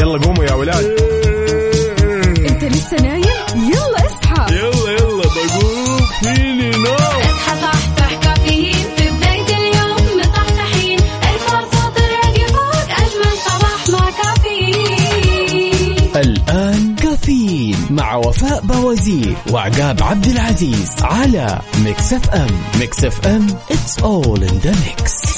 [0.00, 0.84] يلا قوموا يا ولاد.
[2.50, 3.24] انت لسه نايم؟
[3.56, 4.54] يلا اصحى.
[4.56, 6.94] يلا يلا بقوم فيني نوم.
[6.94, 8.74] اصحى صحصح كافيين.
[8.96, 10.98] في بداية اليوم مصحصحين.
[10.98, 15.98] الفرصة تراك فوق أجمل صباح مع كافيين.
[16.16, 22.50] الآن كافيين مع وفاء بوازير وعقاب عبد العزيز على Mix FM.
[22.80, 25.33] Mix FM it's all in the mix.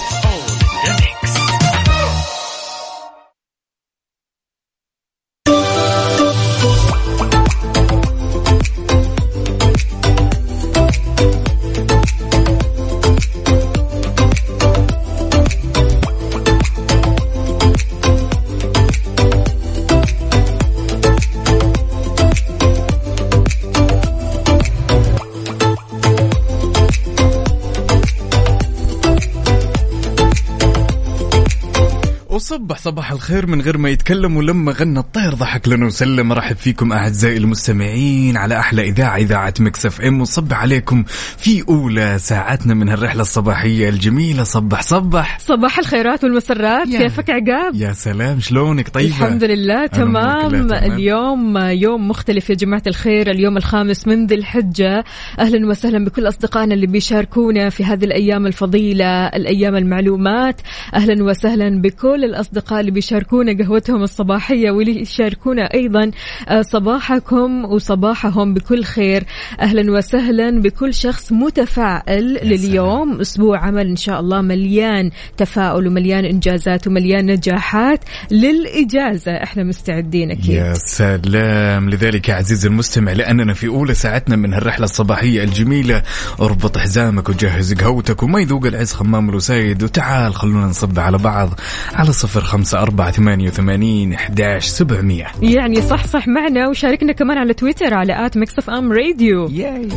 [32.56, 36.32] وصبح صباح الخير من غير ما يتكلم ولما غنى الطير ضحك لنا وسلم.
[36.32, 40.20] رحب فيكم أعزائي المستمعين على أحلى إذاعة إذاعة Mix FM.
[40.20, 41.04] وصبح عليكم
[41.38, 44.42] في أولى ساعاتنا من هالرحلة الصباحية الجميلة.
[44.44, 45.38] صبح صبح.
[45.38, 46.88] صباح الخيرات والمسرات.
[46.88, 50.50] يا- كيفك عقاب؟ يا سلام شلونك؟ طيبة؟ الحمد لله تمام.
[50.50, 50.72] تمام.
[50.92, 53.30] اليوم يوم مختلف يا جماعة الخير.
[53.30, 55.04] اليوم الخامس من ذي الحجة.
[55.38, 60.60] أهلا وسهلا بكل أصدقائنا اللي بيشاركونا في هذه الأيام الفضيلة الأيام المعلومات.
[60.94, 66.10] أهلا وسهلا بكل الأصدقاء اللي بيشاركونا قهوتهم الصباحية واللي يشاركونا أيضا
[66.48, 69.24] آه، صباحكم وصباحهم بكل خير.
[69.60, 73.20] أهلا وسهلا بكل شخص متفائل لليوم.
[73.20, 79.32] أسبوع عمل إن شاء الله مليان تفاؤل ومليان إنجازات ومليان نجاحات للإجازة.
[79.32, 80.48] إحنا مستعدين أكيد.
[80.48, 81.90] يا سلام.
[81.90, 86.02] لذلك يا عزيزي المستمع لأننا في أولى ساعتنا من هالرحلة الصباحية الجميلة.
[86.40, 91.60] اربط حزامك وجهز قهوتك وما يذوق العز خمام الوسايد وتعال خلونا نصب على بعض
[91.94, 95.26] على صفر خمسة أربعة ثمانية وثمانين أحداش سبعمية.
[95.42, 99.48] يعني صح صح معنا وشاركنا كمان على تويتر على at Mix FM Radio.
[99.48, 99.88] ياي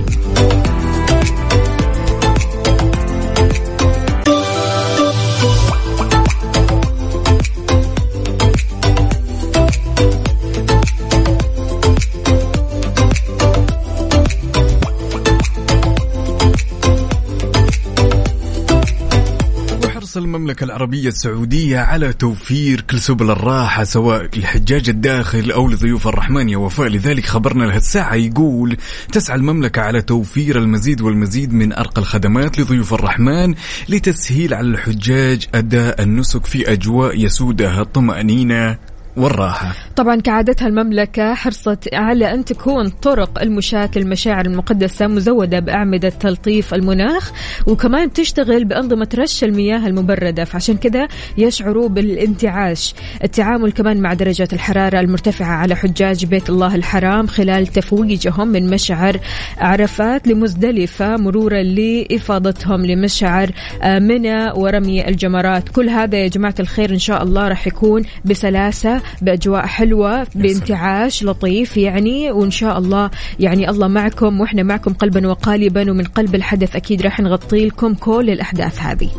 [20.09, 26.49] وحرص المملكة العربية السعودية على توفير كل سبل الراحة سواء لحجاج الداخل أو لضيوف الرحمن.
[26.49, 28.77] يا وفاء لذلك خبرنا لهالساعة يقول
[29.11, 33.55] تسعى المملكة على توفير المزيد والمزيد من أرقى الخدمات لضيوف الرحمن
[33.89, 38.89] لتسهيل على الحجاج أداء النسك في أجواء يسودها الطمأنينة.
[39.17, 39.75] والراحة.
[39.95, 47.31] طبعا كعادتها المملكة حرصت على أن تكون طرق المشاة المشاعر المقدسة مزودة بأعمدة تلطيف المناخ
[47.67, 50.43] وكمان تشتغل بأنظمة رش المياه المبردة.
[50.43, 52.93] فعشان كذا يشعروا بالانتعاش.
[53.23, 59.20] التعامل كمان مع درجات الحرارة المرتفعة على حجاج بيت الله الحرام خلال تفويجهم من مشعر
[59.58, 63.52] عرفات لمزدلفة مرورا لإفاضتهم لمشعر
[63.86, 65.70] منى ورمي الجمرات.
[65.70, 71.77] كل هذا يا جماعة الخير إن شاء الله راح يكون بسلاسة بأجواء حلوة بانتعاش لطيف
[71.77, 73.09] يعني وإن شاء الله
[73.39, 78.30] يعني الله معكم وإحنا معكم قلبا وقالبا ومن قلب الحدث أكيد راح نغطي لكم كل
[78.30, 79.09] الأحداث هذه.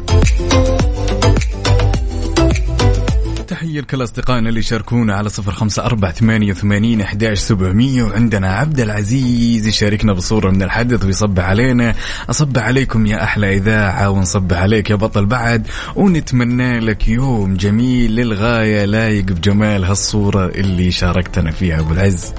[3.60, 8.03] تحية لكل أصدقائنا اللي شاركونا على صفر خمسة أربعة ثمانية وثمانين أحداش سبعمية.
[8.03, 11.94] وعندنا عبد العزيز يشاركنا بصورة من الحدث ويصبح علينا.
[12.31, 15.66] أصبح عليكم يا أحلى إذاعة ونصبح عليك يا بطل بعد.
[15.97, 18.84] ونتمنى لك يوم جميل للغاية.
[18.84, 22.32] لايق بجمال هالصورة اللي شاركتنا فيها أبو العز.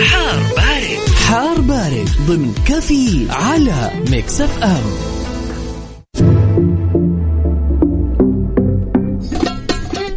[0.00, 1.14] حار بارد.
[1.26, 5.13] حار بارد ضمن كافيين على Mix FM.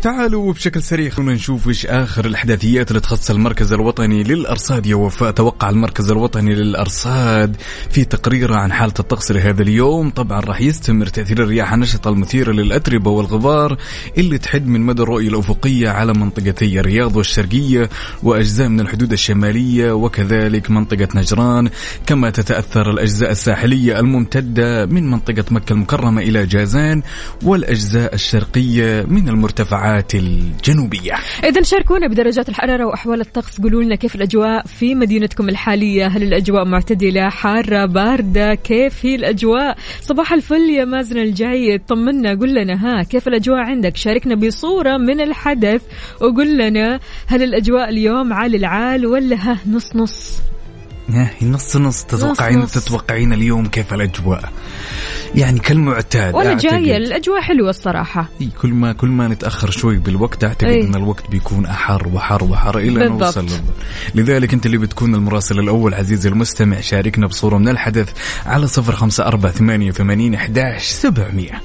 [0.07, 1.09] تعالوا بشكل سريع.
[1.09, 5.31] خلونا نشوف إيش آخر الأحداثيات اللي تخص المركز الوطني للأرصاد يا وفاء.
[5.31, 7.55] توقع المركز الوطني للأرصاد
[7.89, 10.09] في تقريره عن حالة الطقس لهذا اليوم.
[10.09, 13.77] طبعا راح يستمر تأثير الرياح النشطة المثيرة للأتربة والغبار
[14.17, 17.89] اللي تحد من مدى الرؤية الأفقية على منطقتي الرياض والشرقية
[18.23, 21.69] وأجزاء من الحدود الشمالية وكذلك منطقة نجران.
[22.05, 27.01] كما تتأثر الأجزاء الساحلية الممتدة من منطقة مكة المكرمة إلى جازان
[27.43, 31.13] والأجزاء الشرقية من المرتفعات الجنوبية.
[31.43, 33.61] إذا شاركونا بدرجات الحرارة وأحوال الطقس.
[33.61, 39.77] قولوا لنا كيف الأجواء في مدينتكم الحالية؟ هل الأجواء معتدلة حارة باردة؟ كيف هي الأجواء؟
[40.01, 45.21] صباح الفل يا مازن الجيد طمنا قول لنا ها كيف الأجواء عندك؟ شاركنا بصورة من
[45.21, 45.81] الحدث
[46.21, 50.41] وقول لنا هل الأجواء اليوم عال العال ولا ها؟ نص نص.
[51.41, 52.71] نص نص تتوقعين نص.
[52.71, 54.51] تتوقعين اليوم كيف الأجواء
[55.35, 56.57] يعني كالمعتاد أعتقد.
[56.57, 58.29] جاية الأجواء حلوة الصراحة
[58.61, 60.81] كل ما كل ما نتأخر شوي بالوقت أعتقد إي.
[60.81, 63.37] إن الوقت بيكون أحر وحر وحر إلى بالضبط.
[63.37, 63.47] نوصل.
[64.15, 68.09] لذلك أنت اللي بتكون المراسل الأول عزيزي المستمع شاركنا بصورة من الحدث
[68.45, 71.61] على صفر خمسة أربعة ثمانية وثمانين إحداش سبعمئه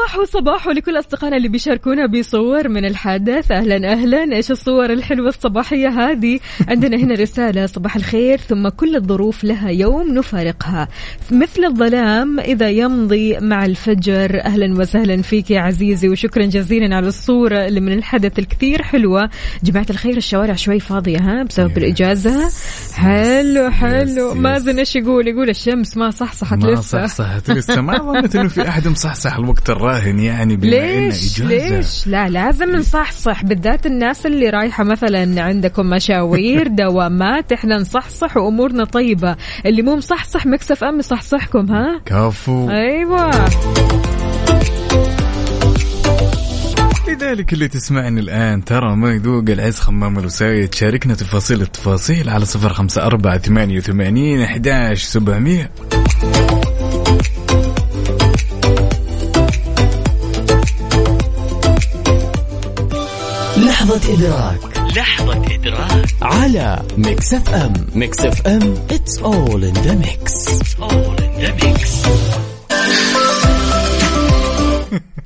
[0.00, 4.36] صباح صباح لكل أصدقائنا اللي بيشاركونا بصور من الحدث أهلا أهلا.
[4.36, 8.38] إيش الصور الحلوة الصباحية هذه؟ عندنا هنا رسالة صباح الخير.
[8.38, 10.88] ثم كل الظروف لها يوم نفارقها.
[11.30, 14.40] مثل الظلام إذا يمضي مع الفجر.
[14.44, 19.30] أهلا وسهلا فيك يا عزيزي وشكرا جزيلا على الصورة اللي من الحدث الكثير حلوة.
[19.62, 21.78] جماعة الخير الشوارع شوي فاضية ها؟ بسبب يس.
[21.78, 22.50] الإجازة.
[22.94, 24.30] حلو حلو.
[24.30, 24.36] يس.
[24.36, 25.28] مازن إيش يقول.
[25.28, 27.06] يقول الشمس ما صحصحت ما لسه.
[27.06, 27.80] صحصحت لسه.
[27.80, 31.76] ما ظنيت إنه في أحد مصحصح الوقت الراهن يعني بما ليش؟ إجازة.
[31.76, 33.44] ليش؟ لا لازم نصحصح.
[33.44, 39.36] بالذات الناس اللي رايحة مثلا عندكم مشاوير دوامات إحنا نصحصح وأمورنا طيبة.
[39.66, 42.70] اللي مو مصحصح مكسف إم يصحصحكم ها؟ كفو.
[42.70, 43.30] أيوه.
[47.08, 50.68] لذلك اللي تسمعني الآن ترى ما يذوق العز خمام الوسايد.
[50.68, 55.70] تشاركنا تفاصيل التفاصيل على صفر خمسة أربعة ثمانية وثمانين أحداش سبعمية.
[63.66, 64.58] لحظة إدراك
[64.96, 70.46] لحظة إدراك على Mix FM Mix FM it's all in the mix.
[70.80, 71.90] All in the mix.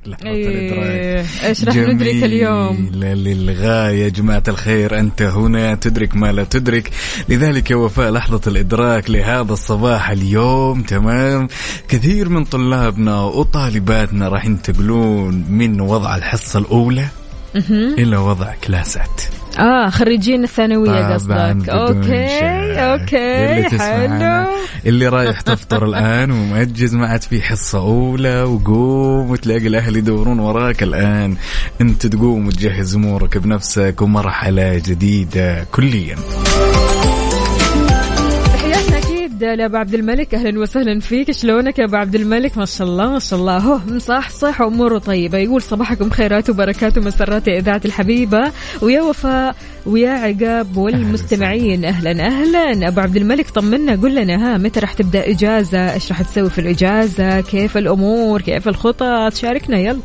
[0.06, 1.26] لحظة إيه، الإدراك.
[1.44, 6.90] إيش راح ندرك اليوم؟ جميلة للغاية يا جماعة الخير أنت هنا تدرك ما لا تدرك.
[7.28, 11.48] لذلك يا وفاء لحظة الإدراك لهذا الصباح اليوم تمام؟
[11.88, 17.06] كثير من طلابنا وطالباتنا راح ينتقلون من وضع الحصة الأولى
[17.98, 19.20] إلى وضع كلاسات.
[19.58, 21.68] آه خريجين الثانوية طبعاً قصدك.
[21.68, 22.80] Okay.
[22.80, 24.46] Okay اللي حلو.
[24.86, 30.82] اللي رايح تفطر الآن ومأجز ما عاد في حصة أولى وقوم وتلاقي الأهل يدورون وراك
[30.82, 31.36] الآن.
[31.80, 36.16] أنت تقوم وتجهز أمورك بنفسك ومرحلة جديدة كليا.
[39.44, 40.34] أكيد لابو عبد الملك.
[40.34, 41.30] أهلا وسهلا فيك.
[41.30, 43.58] شلونك يا أبو عبد الملك؟ ما شاء الله ما شاء الله.
[43.58, 45.38] هو مصحصح وأموره طيبة.
[45.38, 48.52] يقول صباحكم خيرات وبركات ومسرات يا إذاعة الحبيبة.
[48.82, 49.56] ويا وفاء
[49.86, 51.84] ويا عقاب والمستمعين.
[51.84, 52.88] أهلا أهلا.
[52.88, 53.92] أبو عبد الملك طمنا.
[53.92, 58.68] قل لنا ها متى راح تبدأ إجازة؟ إيش راح تسوي في الإجازة؟ كيف الأمور؟ كيف
[58.68, 60.00] الخطط؟ شاركنا يلا.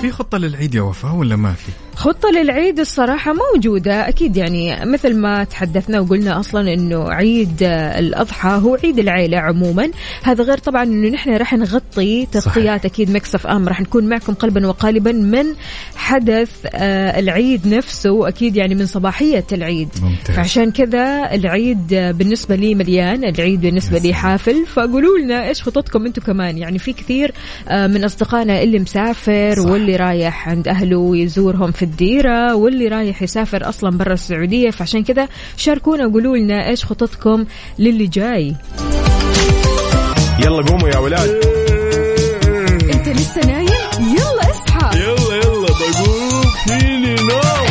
[0.00, 4.08] في خطة للعيد يا وفاء ولا ما في؟ خطة للعيد الصراحة موجودة.
[4.08, 9.90] أكيد يعني مثل ما تحدثنا وقلنا أصلا أنه عيد الأضحى هو عيد العيلة عموما.
[10.22, 13.68] هذا غير طبعا أنه نحن راح نغطي تغطيات أكيد مكسف أم.
[13.68, 15.44] راح نكون معكم قلبا وقالبا من
[15.96, 19.88] حدث آه، العيد نفسه أكيد يعني من صباحية العيد.
[20.02, 20.36] ممتاز.
[20.36, 23.24] فعشان كذا العيد بالنسبة لي مليان.
[23.24, 24.66] العيد بالنسبة لي حافل.
[24.66, 27.32] فقولوا لنا إيش خططكم أنتم كمان؟ يعني في كثير
[27.68, 29.70] آه، من أصدقائنا اللي مسافر صح.
[29.70, 34.70] واللي رايح عند أهله يزورهم في الديرة واللي رايح يسافر أصلا برا السعودية.
[34.70, 37.44] فعشان كذا شاركونا وقولوا لنا إيش خططكم
[37.78, 38.54] للي جاي.
[40.40, 41.30] يلا قوموا يا ولاد.
[42.94, 43.68] أنت لسه نايم؟
[44.00, 44.98] يلا اصحى.
[44.98, 46.42] يلا يلا بقوم.
[46.66, 47.65] فيني نوم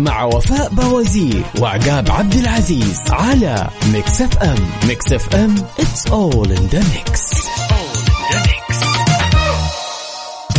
[0.00, 4.58] مع وفاء بوازير وعقاب عبد العزيز على Mix FM
[4.88, 7.20] Mix FM it's all in the mix.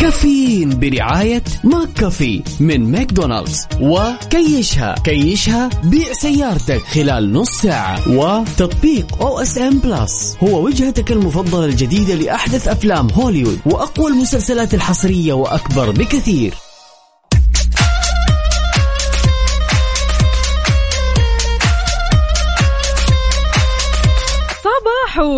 [0.02, 3.68] كافيين برعاية McCafé من ماكدونالدز.
[3.82, 8.10] وكيشها كيشها بيع سيارتك خلال نص ساعة.
[8.10, 16.54] وتطبيق OSN Plus هو وجهتك المفضلة الجديدة لأحدث أفلام هوليوود وأقوى المسلسلات الحصرية وأكثر بكثير.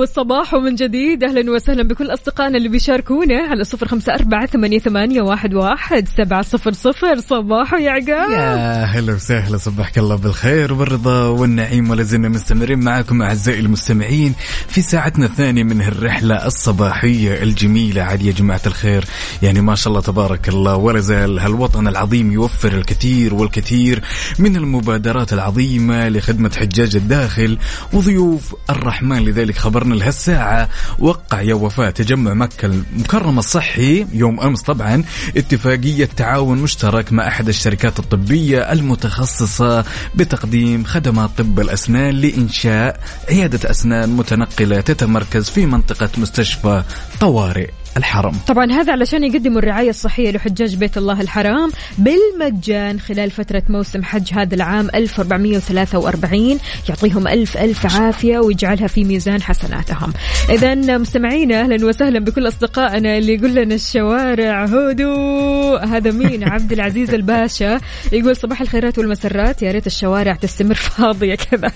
[0.06, 1.24] صباح صباح من جديد.
[1.24, 6.42] أهلا وسهلا بكل أصدقائنا اللي بيشاركونا على صفر خمسة أربعة ثمانية, ثمانية واحد, واحد سبعة
[6.42, 7.20] صفر صفر.
[7.20, 8.32] صباح يا عقاب.
[8.32, 9.58] يا هلا وسهلا.
[9.58, 14.34] صبحك الله بالخير والرضا والنعيم ولا زلنا مستمرين معكم أعزائي المستمعين
[14.68, 18.02] في ساعتنا الثانية من هالرحلة الصباحية الجميلة.
[18.02, 19.06] عاد يا جماعة الخير.
[19.42, 20.76] يعني ما شاء الله تبارك الله.
[20.76, 24.02] ولا زال هالوطن العظيم يوفر الكثير والكثير
[24.40, 27.58] من المبادرات العظيمة لخدمة حجاج الداخل
[27.94, 29.26] وضيوف الرحمن.
[29.26, 30.70] لذلك خبر خبرنا لهالساعة
[31.00, 35.04] وقع يا وفاة تجمع مكة المكرمة الصحي يوم أمس طبعا
[35.38, 39.86] اتفاقية تعاون مشترك مع أحد الشركات الطبية المتخصصة
[40.16, 46.84] بتقديم خدمات طب الأسنان لإنشاء عيادة أسنان متنقلة تتمركز في منطقة مستشفى
[47.20, 47.70] طوارئ.
[47.98, 48.34] الحرم.
[48.48, 54.34] طبعا هذا علشان يقدموا الرعاية الصحية لحجاج بيت الله الحرام بالمجان خلال فترة موسم حج
[54.34, 56.60] هذا العام 1443
[56.90, 60.14] يعطيهم ألف ألف عافية ويجعلها في ميزان حسناتهم.
[60.50, 65.86] إذا مستمعينا أهلا وسهلا بكل أصدقائنا اللي يقول لنا الشوارع هدوء.
[65.86, 67.80] هذا مين؟ عبد العزيز الباشا
[68.12, 69.62] يقول صباح الخيرات والمسرات.
[69.62, 71.72] يا ريت الشوارع تستمر فاضية كذا.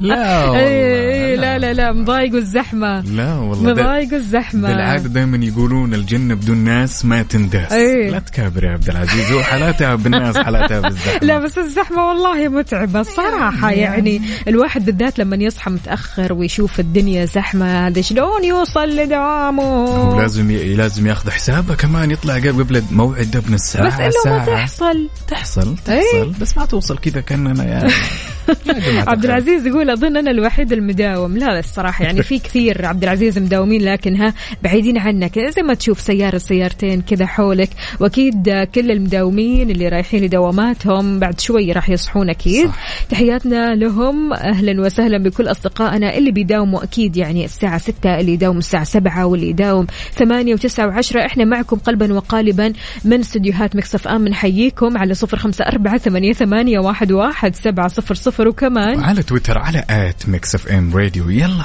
[0.00, 3.00] لا والله إيه، لا لا لا مضايقوا الزحمة.
[3.00, 4.68] لا والله مضايقوا الزحمة.
[4.68, 7.72] بالعادة دائما يقولون الجنة بدون ناس ما تنداس.
[7.72, 8.10] إيه.
[8.10, 11.18] لا تكابر يا عبد العزيز هو حالاتها بالناس حالاتها بالزحمة.
[11.22, 13.70] لا بس الزحمة والله متعبة الصراحة.
[13.70, 20.50] يعني الواحد بالذات لما يصحى متأخر ويشوف الدنيا زحمة هذا شلون يوصل لدوامه هو لازم
[20.50, 20.74] ي...
[20.74, 25.08] لازم ياخذ حسابه كمان يطلع قبل قبل موعد ابن الساعة بس إنه ما تحصل.
[25.28, 25.92] تحصل تحصل.
[25.92, 26.32] إيه.
[26.40, 27.92] بس ما توصل كذا كأننا يعني.
[29.08, 29.24] عبد.
[29.24, 31.36] العزيز يقول أظن أنا الوحيد المداوم.
[31.36, 35.38] لا الصراحة يعني في كثير عبد العزيز مداومين لكن ها بعيدين عنك.
[35.38, 41.72] زي ما تشوف سيارة سيارتين كذا حولك وأكيد كل المداومين اللي رايحين لدواماتهم بعد شوي
[41.72, 42.66] راح يصحون أكيد.
[42.66, 43.04] صح.
[43.10, 44.32] تحياتنا لهم.
[44.32, 49.48] أهلا وسهلا بكل أصدقائنا اللي بيداوموا أكيد يعني الساعة 6 اللي يداوم الساعة 7 واللي
[49.48, 52.72] يداوم 8 و9 و10 إحنا معكم قلبا وقالبا
[53.04, 54.28] من استديوهات Mix FM.
[54.28, 58.37] نحييكم على 054 ثمانية ثمانية واحد واحد سبعة صفر صفر.
[58.46, 58.98] وكمان.
[58.98, 61.30] وعلى تويتر على at Mix FM Radio.
[61.30, 61.64] يلا.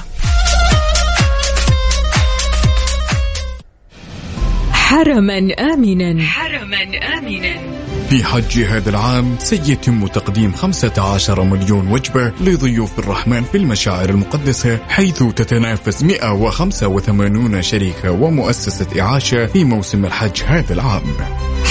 [4.71, 5.37] حرما
[5.73, 6.23] آمنا.
[6.23, 6.83] حرما
[7.17, 7.83] آمنا.
[8.09, 15.23] في حج هذا العام سيتم تقديم 15 مليون وجبة لضيوف الرحمن في المشاعر المقدسة حيث
[15.23, 21.01] تتنافس 185 شركة ومؤسسة إعاشة في موسم الحج هذا العام.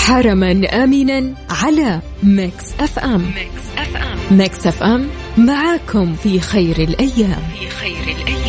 [0.06, 0.50] حرما
[0.84, 3.20] آمنا على Mix FM.
[3.34, 4.11] Mix FM.
[4.32, 5.08] Mix FM
[5.38, 7.42] معاكم في خير الأيام.
[7.58, 8.41] في خير الأيام.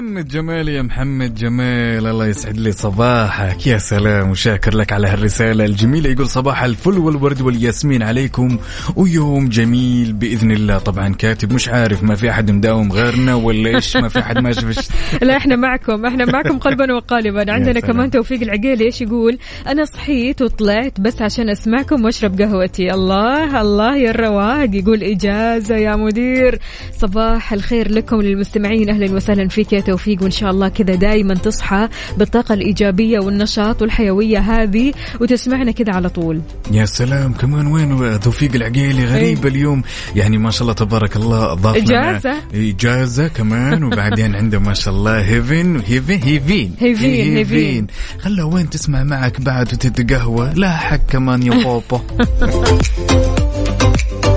[0.00, 3.66] محمد جمال يا محمد جمال الله يسعد لي صباحك.
[3.66, 6.10] يا سلام وشاكر لك على هالرسالة الجميلة.
[6.10, 8.58] يقول صباح الفل والورد والياسمين عليكم.
[8.96, 10.78] ويوم جميل بإذن الله.
[10.78, 14.60] طبعا كاتب مش عارف ما في أحد مداوم غيرنا ولا إيش ما في أحد ماشي
[14.60, 14.88] في الش-
[15.22, 17.52] لا إحنا معكم إحنا معكم قلبا وقالبا.
[17.52, 17.80] عندنا.
[17.80, 22.94] كمان توفيق العقيلي إيش يقول؟ أنا صحيت وطلعت بس عشان أسمعكم وأشرب قهوتي.
[22.94, 24.74] الله الله يا الرواق.
[24.74, 26.58] يقول إجازة يا مدير.
[26.98, 31.88] صباح الخير لكم للمستمعين أهلا وسهلا فيك يا توفيق وإن شاء الله كذا دائما تصحى
[32.18, 36.40] بالطاقة الإيجابية والنشاط والحيوية هذه وتسمعنا كذا على طول.
[36.70, 39.82] يا سلام كمان وين توفيق العقيلي؟ غريب اليوم.
[40.16, 42.34] يعني ما شاء الله تبارك الله ضاف إجازة.
[42.54, 47.86] إجازة كمان وبعدين عنده ما شاء الله هيفن هيفن هيفين هيفين، هيفين.
[48.18, 52.00] خله وين تسمع معك بعد وتتقهوى؟ لا حق كمان يا بابا.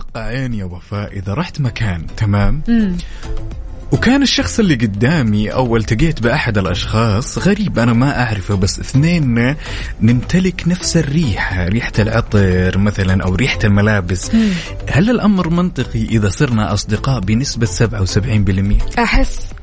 [0.00, 2.96] تتوقعين يا وفاء إذا رحت مكان تمام؟ مم.
[3.92, 9.56] وكان الشخص اللي قدامي أو التقيت بأحد الأشخاص غريب أنا ما أعرفه بس اثنين
[10.00, 14.30] نمتلك نفس الريحة ريحة العطر مثلا أو ريحة الملابس.
[14.88, 19.53] هل الأمر منطقي إذا صرنا أصدقاء بنسبة 77% أحس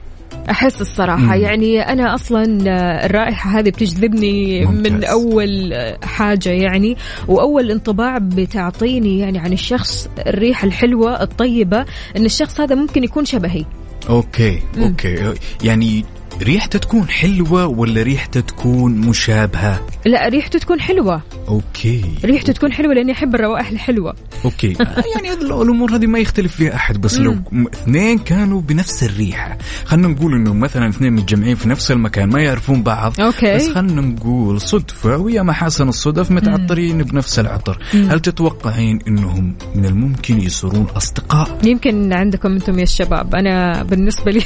[0.51, 1.41] أحس الصراحة مم.
[1.41, 4.91] يعني أنا أصلا آه، الرائحة هذه بتجذبني ممتاز.
[4.91, 11.86] من أول آه، حاجة يعني وأول انطباع بتعطيني يعني عن الشخص الريحة الحلوة الطيبة
[12.17, 13.65] إن الشخص هذا ممكن يكون شبهي
[14.10, 16.05] okay okay يعني
[16.43, 21.21] ريحته تكون حلوة ولا ريحته تكون مشابهة؟ لا ريحته تكون حلوة.
[21.48, 22.03] okay.
[22.25, 24.15] ريحته تكون حلوة لأني أحب الروائح الحلوة.
[24.46, 24.74] okay.
[25.15, 29.57] يعني الأمور هذه ما يختلف فيها أحد بس لو م- اثنين كانوا بنفس الريحة.
[29.86, 33.21] خلينا نقول إنه مثلا اثنين متجمعين في نفس المكان ما يعرفون بعض.
[33.22, 33.56] okay.
[33.55, 37.77] بس خلينا نقول صدفة ويا محاسن الصدف متعطرين بنفس العطر.
[37.93, 43.36] هل تتوقعين إنهم من الممكن يصيرون أصدقاء؟ يمكن عندكم أنتم يا الشباب.
[43.36, 44.41] أنا بالنسبة لي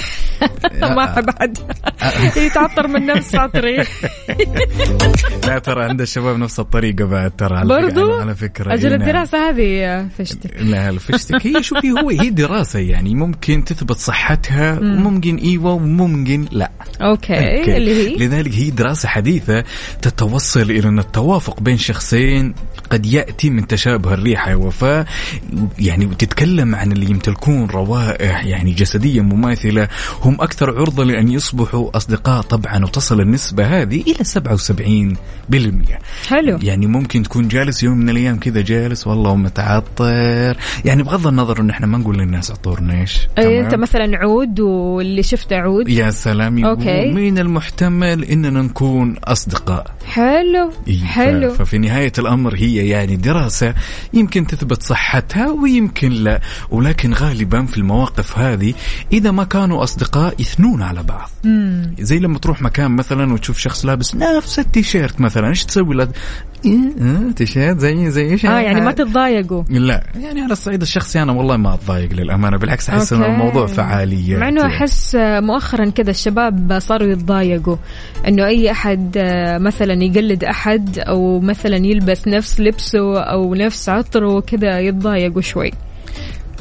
[0.96, 1.58] ما احب احد
[2.46, 3.78] يتعطر من نفس عطري
[5.48, 8.98] لا ترى عند الشباب نفس الطريقة بعد ترى على برضو؟ فكرة- على فكرة أجل إيه
[8.98, 9.08] نعم.
[9.10, 10.62] الدراسه هذه فشتك.
[10.62, 16.72] لا الفشتك هي شوفي هو؟ هي دراسة يعني ممكن تثبت صحتها وممكن أيوه وممكن لا.
[17.02, 17.78] okay okay.
[17.78, 19.64] اللي هي؟ لذلك هي دراسة حديثة
[20.02, 22.54] تتوصل إلى أن التوافق بين شخصين
[22.90, 25.06] قد يأتي من تشابه الريحة يا وفاء
[25.80, 29.88] يعني وتتكلم عن اللي يمتلكون روائح يعني جسدية مماثلة.
[30.22, 36.60] هم أكثر عرضة لأن يصبحوا أصدقاء طبعا وتصل النسبة هذه إلى 77% حلو.
[36.64, 40.58] يعني ممكن تكون جالس يوم من الأيام كذا جالس والله متعطر.
[40.86, 44.60] يعني بغض النظر إن إحنا ما نقول للناس عطورنا إيش؟ أي تمام؟ أنت مثلا عود
[44.60, 45.90] واللي شفته عود.
[45.90, 47.12] يا سلام يقول أوكي.
[47.12, 49.96] من المحتمل إننا نكون أصدقاء.
[50.06, 51.54] حلو إيه، حلو.
[51.54, 53.74] ففي نهاية الأمر هي يعني دراسة
[54.14, 56.42] يمكن تثبت صحتها ويمكن لا.
[56.72, 58.74] ولكن غالبا في المواقف هذه
[59.14, 61.30] إذا ما كانوا أصدقاء يثنون على بعض.
[61.44, 61.96] مم.
[62.00, 66.08] زي لما تروح مكان مثلا وتشوف شخص لابس نفس التيشيرت مثلا إيش تسوي؟
[67.36, 69.64] تيشيرت زي زي إيش آه يعني؟ ما تتضايقوا.
[69.70, 73.34] لا يعني على الصعيد الشخصي أنا والله ما أتضايق للأمانة بالعكس أحس ان okay.
[73.34, 77.76] الموضوع فعاليه مع إنه أحس مؤخرا كذا الشباب صاروا يتضايقوا.
[78.28, 84.40] إنه أي أحد آه، مثلا يقلد أحد أو مثلا يلبس نفس لبسه أو نفس عطره
[84.40, 85.72] كذا يتضايقوا شوي.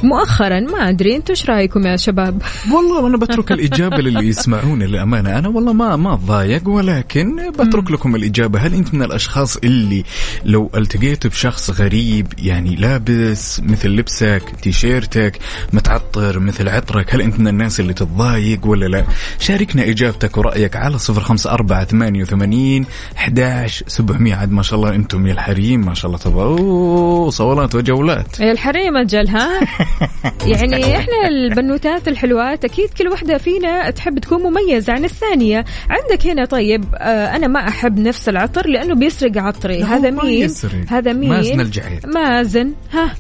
[0.05, 2.43] مؤخرا ما أدري أنتم إيش رأيكم يا شباب؟
[2.75, 5.39] والله أنا بترك الإجابة للي يسمعون للأمانة.
[5.39, 8.59] أنا والله ما ما أتضايق ولكن بترك لكم الإجابة.
[8.59, 10.05] هل أنت من الأشخاص اللي
[10.45, 15.39] لو التقيت بشخص غريب يعني لابس مثل لبسك تيشيرتك
[15.73, 19.05] متعطر مثل عطرك هل أنت من الناس اللي تتضايق ولا لا؟
[19.39, 24.35] شاركنا إجابتك ورأيك على صفر خمسة أربعة ثمانية وثمانين احداش سبعمية.
[24.35, 28.41] عاد ما شاء الله أنتم يا الحريم ما شاء الله تبغى أوه، صولات وجولات.
[28.41, 29.49] يا الحريم أجل ها؟
[30.47, 35.65] يعني إحنا البنوتات الحلوات أكيد كل واحدة فينا تحب تكون مميزة عن الثانية.
[35.91, 39.83] عندك هنا طيب آه أنا ما أحب نفس العطر لأنه بيسرق عطري.
[39.83, 40.85] هذا مين؟ يسرق.
[40.89, 42.07] هذا مين؟ مازن الجعيد.
[42.07, 42.73] مازن.
[42.93, 43.15] ها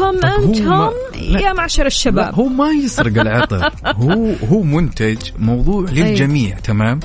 [0.00, 0.10] هو
[0.44, 0.92] أنتم ما-.
[1.40, 2.34] يا معشر الشباب.
[2.34, 3.72] هو ما يسرق العطر.
[4.02, 7.00] هو هو منتج موضوع للجميع تمام؟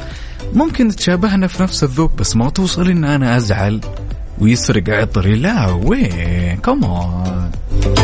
[0.53, 3.81] ممكن تشابهنا في نفس الذوق بس ما توصل إن أنا أزعل
[4.39, 5.36] ويسرق عطري.
[5.36, 7.47] لا وين؟ كمان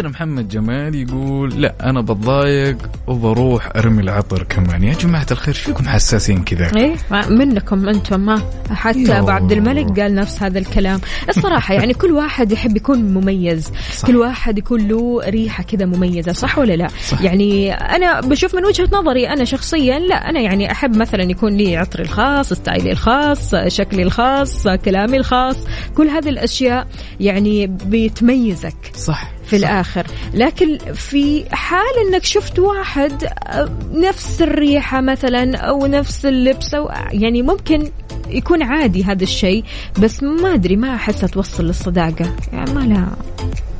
[0.00, 2.76] عندنا محمد جمال يقول لا أنا بتضايق
[3.06, 4.84] وبروح أرمي العطر كمان.
[4.84, 6.70] يا جماعة الخير فيكم حساسين كذا.
[6.76, 6.96] إيه
[7.30, 9.18] منكم أنتم ما حتى.
[9.18, 11.00] ابو عبد الملك قال نفس هذا الكلام.
[11.28, 13.72] الصراحة يعني كل واحد يحب يكون مميز.
[13.92, 14.06] صح.
[14.06, 17.22] كل واحد يكون له ريحة كذا مميزة صح ولا لا؟ صح.
[17.22, 21.76] يعني أنا بشوف من وجهة نظري أنا شخصيا لا أنا يعني أحب مثلا يكون لي
[21.76, 25.56] عطري الخاص ستايلي الخاص شكلي الخاص كلامي الخاص
[25.96, 26.86] كل هذه الأشياء
[27.20, 28.76] يعني بتميزك.
[28.94, 29.39] صح.
[29.50, 30.06] في الآخر.
[30.34, 37.42] لكن في حال أنك شفت واحد آه، نفس الريحة مثلا أو نفس اللبس أو يعني
[37.42, 37.90] ممكن
[38.28, 39.64] يكون عادي هذا الشيء
[39.98, 42.36] بس ما أدري ما أحسها توصل للصداقة.
[42.52, 43.16] يعني ما لها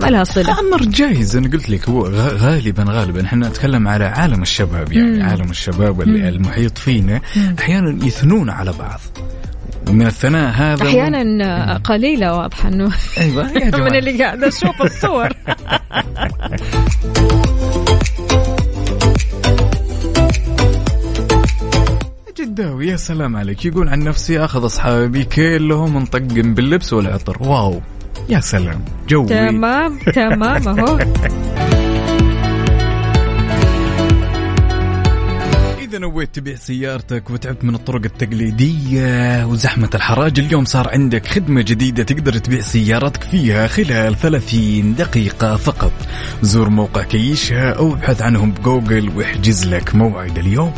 [0.01, 0.61] ما لها صلة.
[0.61, 5.23] أمر جايز أنا قلت لك هو غالبا غالبا إحنا نتكلم على عالم الشباب يعني مم.
[5.23, 7.21] عالم الشباب اللي المحيط فينا.
[7.59, 9.01] أحيانا يثنون على بعض.
[9.91, 15.29] ومن الثناء هذا أحيانا آه، قليلة واضحة أنه أيوه يا من اللي قاعدة أشوف الصور.
[22.39, 23.65] جداوي يا سلام عليك.
[23.65, 27.37] يقول عن نفسي أخذ أصحابي كلهم منطقم باللبس والعطر.
[27.41, 27.81] واو
[28.29, 29.27] يا سلام جوي.
[29.27, 30.99] تمام تمام أهو.
[35.91, 42.03] إذا نويت تبيع سيارتك وتعبت من الطرق التقليدية وزحمة الحراج اليوم صار عندك خدمة جديدة
[42.03, 45.93] تقدر تبيع سيارتك فيها خلال 30 دقيقة فقط.
[46.43, 50.73] زور موقع كيشها أو ابحث عنهم بجوجل واحجز لك موعد اليوم.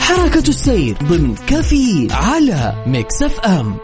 [0.00, 3.76] حركة السير ضمن كفي على ميكس أف أم.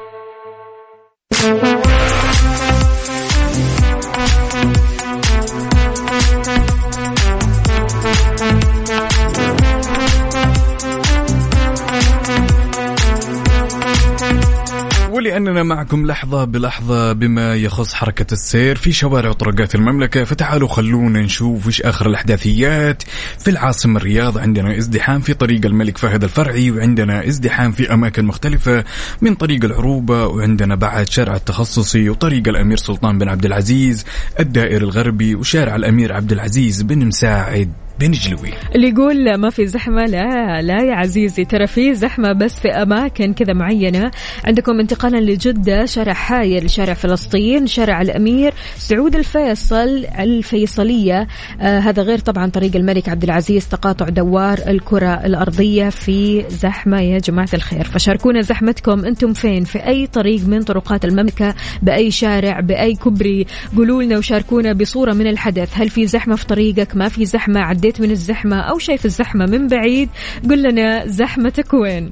[15.44, 20.24] ولأننا معكم لحظة بلحظة بما يخص حركة السير في شوارع وطرقات المملكة.
[20.24, 23.02] فتعالوا خلونا نشوف وش آخر الأحداثيات
[23.38, 24.38] في العاصمة الرياض.
[24.38, 28.85] عندنا ازدحام في طريق الملك فهد الفرعي وعندنا ازدحام في أماكن مختلفة
[29.20, 34.04] من طريق العروبة وعندنا بعد شارع التخصصي وطريق الأمير سلطان بن عبد العزيز
[34.40, 37.84] الدائر الغربي وشارع الأمير عبد العزيز بن مساعد.
[38.05, 41.45] بنجلوي اللي يقول ما في زحمة لا لا يا عزيزي.
[41.45, 44.11] ترى في زحمة بس في أماكن كذا معينة.
[44.45, 51.29] عندكم انتقالا لجدة شارع حايل شارع فلسطين شارع الأمير سعود الفيصل الفيصلية.
[51.61, 57.01] آه هذا غير طبعا طريق الملك عبد العزيز تقاطع دوار الكرة الأرضية في زحمة.
[57.01, 59.05] يا جماعة الخير فشاركونا زحمتكم.
[59.05, 64.73] أنتم فين؟ في أي طريق من طرقات المملكة بأي شارع بأي كبري قولوا لنا وشاركونا
[64.73, 65.71] بصورة من الحدث.
[65.75, 69.68] هل في زحمة في طريقك؟ ما في زحمة؟ عديت من الزحمة أو شايف الزحمة من
[69.68, 70.09] بعيد
[70.50, 72.11] قل لنا زحمتك وين.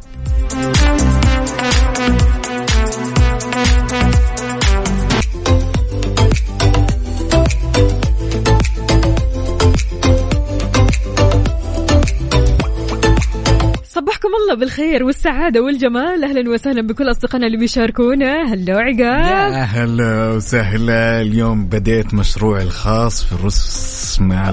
[14.32, 16.24] صبحكم الله بالخير والسعادة والجمال.
[16.24, 18.42] أهلا وسهلا بكل أصدقائنا اللي بيشاركونا.
[18.54, 19.52] هلو عقاب.
[19.52, 21.20] يا هلا وسهلا.
[21.20, 24.02] اليوم بديت مشروعي الخاص في الرسم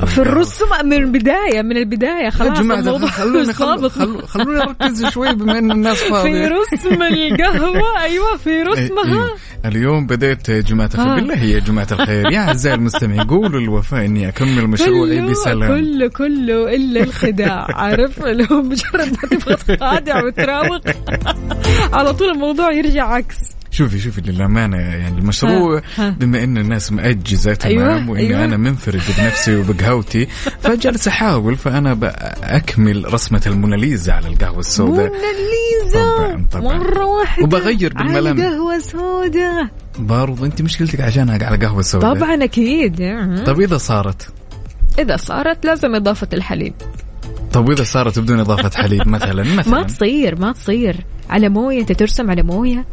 [0.05, 2.29] في الرسم من البداية من البداية.
[2.29, 3.91] خلاص الموضوع خلوني خلو صابط.
[3.91, 6.47] خلو خلوني أركز شوي بما إن الناس في فاضية.
[6.47, 8.01] رسم القهوة.
[8.03, 9.29] أيوة في رسمها.
[9.65, 11.15] اليوم بديت يا جماعة الخير.
[11.15, 12.31] بالله يا جماعة الخير.
[12.31, 15.67] يا أعزائي المستمعين قولوا الوفاء إني أكمل مشروعي بسلام.
[15.67, 17.67] كله كله إلا الخداع.
[17.69, 20.79] عارف؟ اللي هو مجرد ما تبغى تخادع وتراوغ
[21.97, 23.36] على طول الموضوع يرجع عكس
[23.71, 25.82] شوفي شوفي للأمانة يعني المشروع.
[25.97, 28.45] بما إن الناس مأجزة تمام أيوة، وإني أيوة.
[28.45, 30.25] أنا منفرد بنفسي وبقهوتي
[30.63, 36.77] فجلس أحاول فأنا بأكمل رسمة الموناليزا على القهوة السوداء موناليزا طبعاً، طبعاً.
[36.77, 38.43] مرة واحدة وبغير بالملامح.
[38.45, 39.67] على قهوة سوداء
[39.99, 42.95] برضو أنت مشكلتك عشانها على قهوة سوداء طبعا أكيد
[43.45, 44.29] طب إذا صارت
[44.99, 46.73] إذا صارت لازم إضافة الحليب
[47.53, 51.05] طب وإذا صارت بدون إضافة حليب مثلا ما مثلا تصير ما تصير.
[51.29, 52.85] على موية أنت ترسم على موية.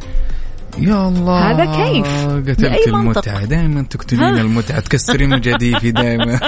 [0.78, 2.06] يا الله هذا كيف؟
[2.50, 6.40] قتلت؟ المتعة دائما تقتلين؟ المتعة تكسرين مجاديفي دائما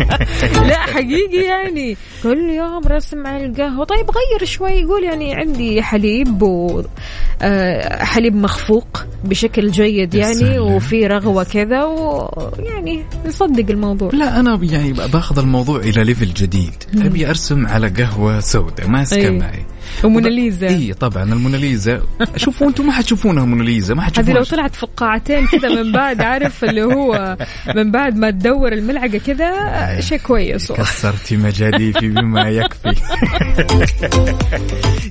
[0.68, 6.42] لا حقيقي يعني كل يوم رسم على القهوة طيب غير شوي يقول يعني عندي حليب
[6.42, 6.82] و
[7.42, 10.58] آه، حليب مخفوق بشكل جيد يعني.
[10.58, 17.28] وفي رغوة كذا ويعني نصدق الموضوع لا أنا يعني باخذ الموضوع إلى level جديد أبي
[17.28, 19.30] أرسم على قهوة سوداء ماسكة.
[19.30, 19.71] معي
[20.04, 22.02] وموناليزا اي طبعا الموناليزا
[22.36, 26.64] شوفوا أنتم ما حتشوفونها موناليزا ما هذه لو حتشوفونها طلعت فقاعتين كذا من بعد عارف
[26.64, 27.36] اللي هو
[27.76, 30.72] من بعد ما تدور الملعقة كذا آه، شيء كويس.
[30.72, 32.94] كسرتي مجاديفي بما يكفي.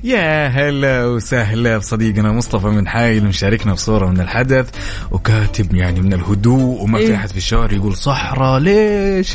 [0.04, 4.70] يا هلا وسهلا بصديقنا مصطفى من حايل مشاركنا بصورة من الحدث
[5.10, 7.14] وكاتب يعني من الهدوء وما في إيه.
[7.14, 9.34] أحد في الشارع يقول صحراء ليش؟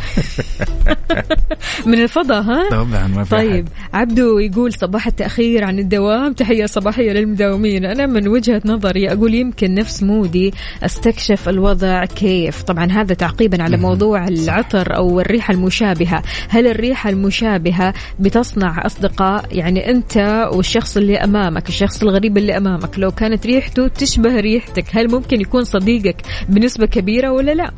[1.86, 6.34] من الفضاء ها؟ طبعا ما في طيب عبدو يقول صباح التأخير عن الدوام.
[6.34, 7.86] تحية صباحية للمداومين.
[7.86, 12.62] أنا من وجهة نظري أقول يمكن نفس مودي أستكشف الوضع كيف.
[12.64, 16.24] طبعا هذا تعقيبا على موضوع العطر أو الريحة المشابهة.
[16.50, 23.12] هل الريحة المشابهة بتصنع أصدقاء؟ يعني أنت والشخص اللي أمامك الشخص الغريب اللي أمامك لو
[23.12, 27.72] كانت ريحته تشبه ريحتك هل ممكن يكون صديقك بنسبة كبيرة ولا لا؟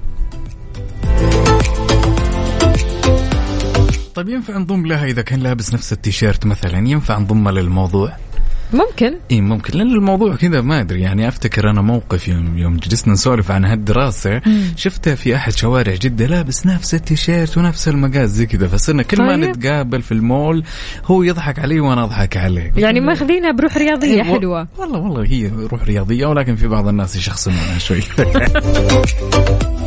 [4.19, 8.13] طيب ينفع نضم لها إذا كان لابس نفس التيشيرت مثلا ينفع نضمها للموضوع؟
[8.73, 9.13] ممكن.
[9.31, 13.51] إي ممكن لأن الموضوع كذا ما أدري يعني أفتكر أنا موقف يوم يوم جلسنا نسولف
[13.51, 14.41] عن هالدراسة
[14.75, 19.35] شفته في أحد شوارع جدة لابس نفس التيشيرت ونفس المقاس زي كذا فصرنا كل ما
[19.35, 19.43] طيب.
[19.43, 20.63] نتقابل في المول
[21.05, 22.71] هو يضحك علي وأنا أضحك عليه.
[22.75, 24.67] يعني ماخذينها بروح رياضية إيه، و- حلوة.
[24.77, 28.01] والله والله هي روح رياضية ولكن في بعض الناس يشخصنونها شوي.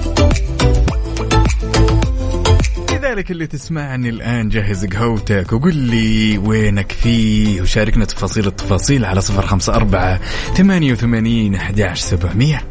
[3.12, 9.46] لذلك اللي تسمعني الآن جهز قهوتك وقل لي وينك فيه وشاركنا تفاصيل التفاصيل على صفر
[9.46, 10.20] خمسة أربعة
[10.54, 12.62] ثمانية وثمانين أحد سبعمية.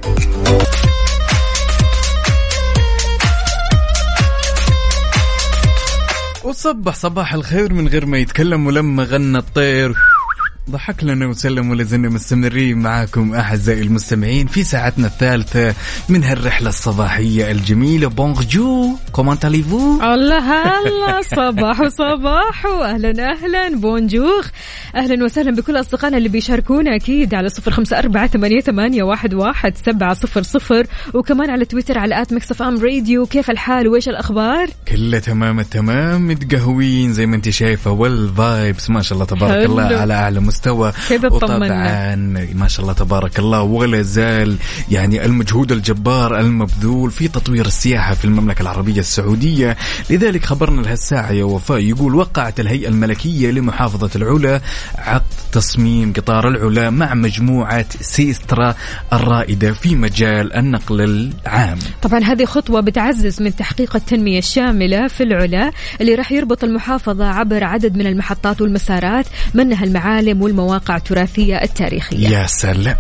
[6.44, 9.96] وصبح صباح الخير من غير ما يتكلم ولما غنى الطير.
[10.70, 15.76] ضحك لنا وسلم ولا زلنا مستمرين معاكم أعزائي المستمعين في ساعتنا الثالثة
[16.10, 18.08] من هالرحلة الصباحية الجميلة.
[18.08, 23.76] بونجو كومون تاليفو الله هلا صباح صباح واهلا أهلا.
[23.76, 24.48] بونجوخ
[24.96, 29.78] أهلا وسهلا بكل أصدقائنا اللي بيشاركونا أكيد على صفر خمسة أربعة ثمانية, ثمانية واحد, واحد
[29.78, 30.88] سبعة صفر صفر.
[31.14, 33.26] وكمان على تويتر على at ميكس FM راديو.
[33.26, 37.92] كيف الحال؟ وإيش الأخبار؟ كله تمام التمام متقهوين زي ما أنت شايفة.
[37.92, 39.66] وال vibes ما شاء الله تبارك.
[39.66, 41.30] الله على أعلى مستوى كذا.
[41.30, 42.16] وطبعا
[42.54, 44.56] ما شاء الله تبارك الله ولا زال
[44.92, 49.78] يعني المجهود الجبار المبذول في تطوير السياحة في المملكة العربية السعودية
[50.10, 54.62] لذلك خبرنا لهالساعه يا وفاء يقول وقعت الهيئة الملكية لمحافظة العلا
[54.98, 58.76] عقد تصميم قطار العلا مع مجموعة سيسترا
[59.14, 65.72] الرائدة في مجال النقل العام طبعا هذه خطوة بتعزز من تحقيق التنمية الشاملة في العلا
[66.02, 72.30] اللي راح يربط المحافظة عبر عدد من المحطات والمسارات منها المعالم والمواقع التراثية التاريخية.
[72.30, 72.96] يا سلام.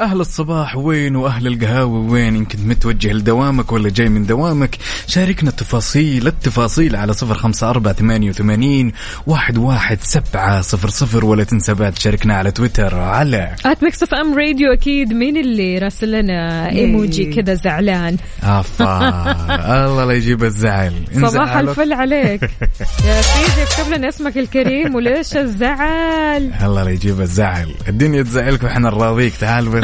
[0.00, 4.76] أهل الصباح وين وأهل القهاوي؟ وين؟ إن كنت متوجه لدوامك ولا جاي من دوامك؟
[5.06, 8.92] شاركنا التفاصيل التفاصيل على صفر خمسة أربعة ثمانية وثمانين
[9.26, 14.38] واحد واحد سبعة صفر صفر ولا تنسى بعد تشاركنا على تويتر على at ميكس FM
[14.38, 15.12] راديو أكيد.
[15.12, 18.94] مين اللي راسل لنا إيموجي كذا زعلان؟ افا
[19.86, 20.92] الله لا يجيب الزعل.
[21.14, 22.42] صباح الفل عليك.
[23.06, 27.74] يا سيدي اكتب لنا اسمك الكريم وليش الزعل؟ الله لا يجيب الزعل.
[27.88, 29.83] الدنيا تزعلك وإحنا نراضيك تعال بس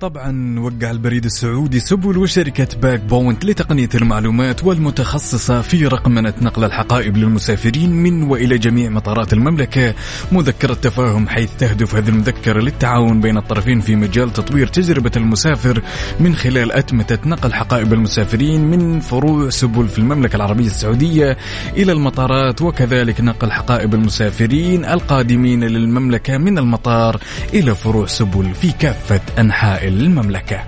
[0.00, 7.16] طبعا وقع البريد السعودي سبل وشركة باك بوينت لتقنية المعلومات والمتخصصة في رقمنة نقل الحقائب
[7.16, 9.94] للمسافرين من وإلى جميع مطارات المملكة.
[10.32, 15.82] مذكرة تفاهم حيث تهدف هذه المذكرة للتعاون بين الطرفين في مجال تطوير تجربة المسافر
[16.20, 21.36] من خلال أتمتة نقل حقائب المسافرين من فروع سبل في المملكة العربية السعودية
[21.76, 27.20] إلى المطارات وكذلك نقل حقائب المسافرين القادمين للمملكة من المطار
[27.54, 30.64] إلى فروع سبل في كافة أنحاء المملكة.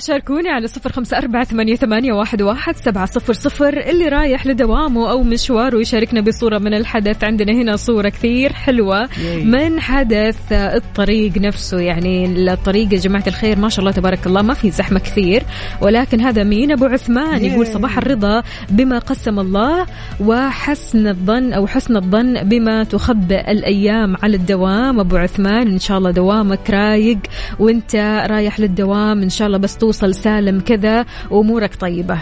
[0.00, 3.80] شاركوني على صفر خمسة أربعة ثمانية, ثمانية واحد, واحد سبعة صفر صفر.
[3.90, 7.24] اللي رايح لدوامه أو مشواره يشاركنا بصورة من الحدث.
[7.24, 9.08] عندنا هنا صورة كثير حلوة
[9.44, 11.80] من حدث الطريق نفسه.
[11.80, 15.42] يعني الطريق يا جماعة الخير ما شاء الله تبارك الله ما في زحمة كثير.
[15.80, 19.86] ولكن هذا مين؟ أبو عثمان يقول صباح الرضا بما قسم الله
[20.20, 25.00] وحسن الظن أو حسن الظن بما تخبئ الأيام على الدوام.
[25.00, 27.18] أبو عثمان إن شاء الله دوامك رايق.
[27.58, 27.96] وأنت
[28.30, 32.18] رايح للدوام إن شاء الله بس توصل سالم كذا وأمورك طيبة.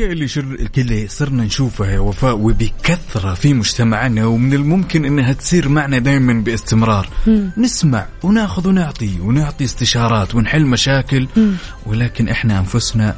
[0.00, 0.68] الأشياء اللي شر...
[0.78, 7.08] اللي صرنا نشوفها يا وفاء وبكثرة في مجتمعنا ومن الممكن إنها تصير معنا دائما باستمرار.
[7.56, 11.28] نسمع وناخذ ونعطي ونعطي استشارات ونحل مشاكل
[11.86, 13.16] ولكن إحنا أنفسنا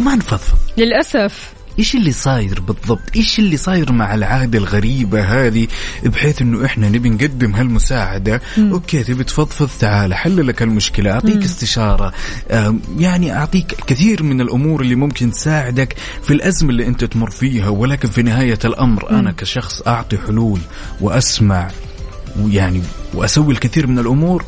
[0.00, 0.58] ما نفضفض.
[0.78, 1.52] للأسف.
[1.78, 5.66] إيش اللي صاير بالضبط؟ إيش اللي صاير مع العادة الغريبة هذه؟
[6.04, 8.42] بحيث إنه إحنا نبي نقدم هالمساعدة.
[8.58, 11.12] أوكي تبي تفضفض؟ تعال احل لك المشكلة.
[11.12, 12.12] أعطيك استشارة.
[12.50, 17.68] آم، يعني أعطيك كثير من الأمور اللي ممكن تساعدك في الأزمة اللي أنت تمر فيها.
[17.68, 20.60] ولكن في نهاية الأمر أنا كشخص أعطي حلول
[21.00, 21.70] وأسمع
[22.40, 22.82] ويعني
[23.14, 24.44] وأسوي الكثير من الأمور.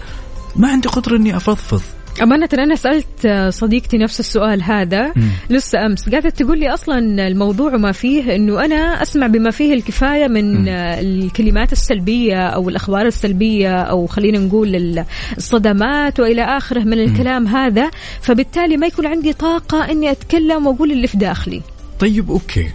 [0.57, 1.83] ما عندي قدرة إني أفضفض.
[2.23, 5.13] أمانة أنا سألت صديقتي نفس السؤال هذا
[5.51, 6.09] لسه أمس.
[6.09, 11.73] قالت تقول لي أصلا الموضوع وما فيه أنه أنا أسمع بما فيه الكفاية من الكلمات
[11.73, 15.05] السلبية أو الأخبار السلبية أو خلينا نقول
[15.37, 17.91] الصدمات وإلى آخره من الكلام هذا.
[18.21, 21.63] فبالتالي ما يكون عندي طاقة أني أتكلم وأقول اللي في داخلي.
[22.01, 22.67] طيب أوكي.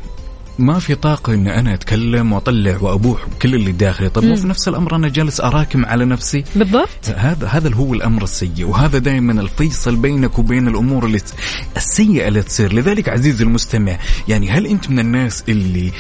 [0.62, 4.10] ما في طاقة إن أنا أتكلم وأطلع وأبوح كل اللي داخلي.
[4.10, 6.44] طب وفي نفس الأمر أنا جالس أراكم على نفسي.
[6.56, 7.10] بالضبط.
[7.16, 11.20] هذا هذا هو الأمر السيء وهذا دائما الفيصل بينك وبين الأمور اللي
[11.78, 12.74] السيئة اللي تصير.
[12.74, 13.98] لذلك عزيزي المستمع
[14.28, 15.92] يعني هل أنت من الناس اللي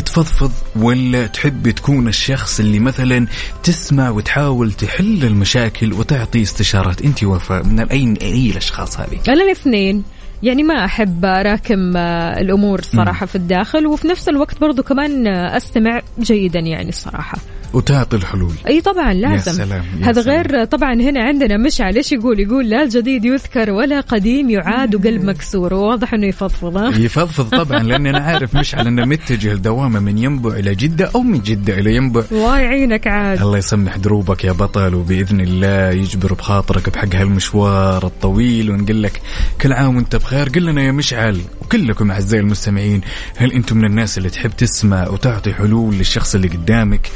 [0.00, 3.26] تفضفض ولا تحب تكون الشخص اللي مثلا
[3.62, 10.04] تسمع وتحاول تحل المشاكل وتعطي استشارات؟ أنت وفاء من اي أي الأشخاص هذه؟ أنا الاثنين.
[10.42, 15.56] يعني ما أحب أراكم آه، الأمور الصراحة في الداخل وفي نفس الوقت برضو كمان آه،
[15.56, 17.38] أستمع جيدا يعني الصراحة.
[17.72, 18.54] وتعطي الحلول.
[18.68, 19.52] أي طبعا لازم.
[19.52, 20.36] سلام، يا هذا سلام.
[20.36, 21.96] غير طبعا هنا عندنا مشعل.
[21.96, 25.74] إيش يقول؟ يقول لا الجديد يذكر ولا قديم يعاد وقلب مكسور.
[25.74, 30.74] وواضح إنه يفضفض؟ يفضفض طبعا لاني أنا عارف مشعل إنه متجه لدوامة من ينبع إلى
[30.74, 32.22] جدة أو من جدة إلى ينبع.
[32.32, 33.40] الله يعينك عاد.
[33.42, 39.20] الله يسمح دروبك يا بطل وبإذن الله يجبر بخاطرك بحق هالمشوار الطويل ونقول لك
[39.60, 40.48] كل عام وأنت بخير.
[40.48, 43.00] قل لنا يا مشعل وكلكم أعزائي المستمعين
[43.36, 47.08] هل أنتم من الناس اللي تحب تسمع وتعطي حلول للشخص اللي قدامك؟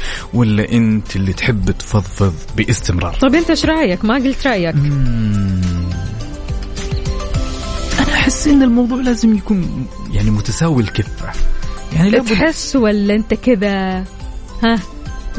[0.43, 4.75] ولا انت اللي تحب تفضفض باستمرار؟ طيب انت إيش رأيك؟ ما قلت رأيك.
[7.99, 11.31] أنا أحس إن الموضوع لازم يكون يعني متساوي الكفة.
[11.93, 14.03] يعني تحس ولا انت كذا؟
[14.63, 14.79] ها؟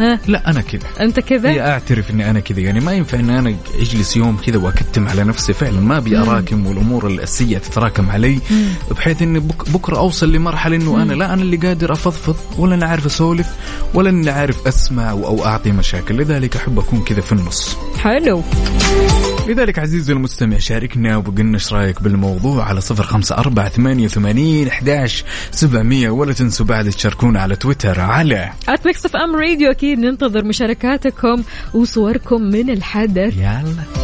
[0.01, 0.89] ها؟ لا أنا كذا.
[1.01, 2.61] أنت كذا؟ هي أعترف إني أنا كذا.
[2.61, 5.81] يعني ما ينفع إن أنا أجلس يوم كذا وأكتم على نفسي فعلا.
[5.81, 8.39] ما أبي أراكم والأمور السيئه تتراكم علي
[8.91, 12.87] بحيث إني بك بكرة أوصل لمرحلة إنه أنا لا أنا اللي قادر أفضفض ولا أنا
[12.87, 13.49] عارف أسولف
[13.95, 16.17] ولا اني عارف أسمع أو أعطي مشاكل.
[16.17, 17.77] لذلك أحب أكون كذا في النص.
[17.99, 18.43] حلو.
[19.49, 25.25] لذلك عزيزي المستمع شاركنا وقلنا إيش رأيك بالموضوع على صفر خمسة أربعة ثمانية وثمانين أحداش
[25.51, 26.11] سبعمية.
[26.11, 31.43] ولا تنسوا بعد تشاركونا على تويتر على at ميكس FM راديو أكيد ننتظر مشاركاتكم
[31.75, 33.37] وصوركم من الحدث.
[33.37, 34.04] يلا.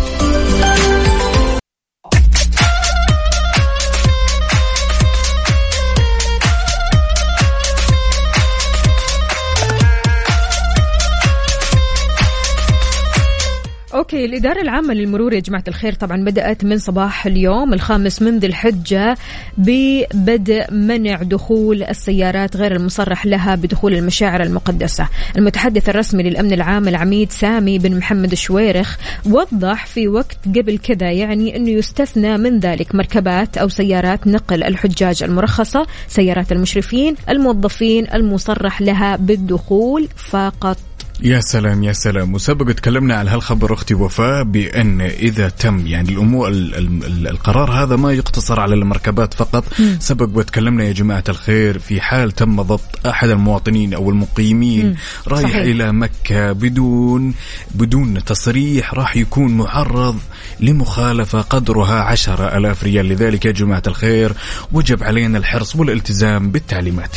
[14.11, 18.47] أوكي الإدارة العامة للمرور يا جماعة الخير طبعا بدأت من صباح اليوم الخامس من ذي
[18.47, 19.17] الحجة
[19.59, 25.09] ببدء منع دخول السيارات غير المصرح لها بدخول المشاعر المقدسة.
[25.39, 28.97] المتحدث الرسمي للأمن العام العميد سامي بن محمد الشويرخ
[29.27, 35.23] وضح في وقت قبل كذا يعني أنه يستثنى من ذلك مركبات أو سيارات نقل الحجاج
[35.23, 40.90] المرخصة سيارات المشرفين الموظفين المصرح لها بالدخول فقط.
[41.23, 42.35] يا سلام يا سلام.
[42.35, 47.71] وسبق تكلمنا على هالخبر أختي وفاء بأن إذا تم يعني الأمور ال- ال- ال- القرار
[47.73, 49.65] هذا ما يقتصر على المركبات فقط.
[49.99, 54.97] سبق وتكلمنا يا جماعة الخير في حال تم ضبط أحد المواطنين أو المقيمين.
[55.29, 55.57] رايح صحيح.
[55.63, 57.35] إلى مكة بدون
[57.75, 60.19] بدون تصريح راح يكون معرض
[60.61, 63.07] لمخالفة قدرها عشرة ألاف ريال.
[63.09, 64.33] لذلك يا جماعة الخير
[64.73, 67.17] وجب علينا الحرص والالتزام بالتعليمات.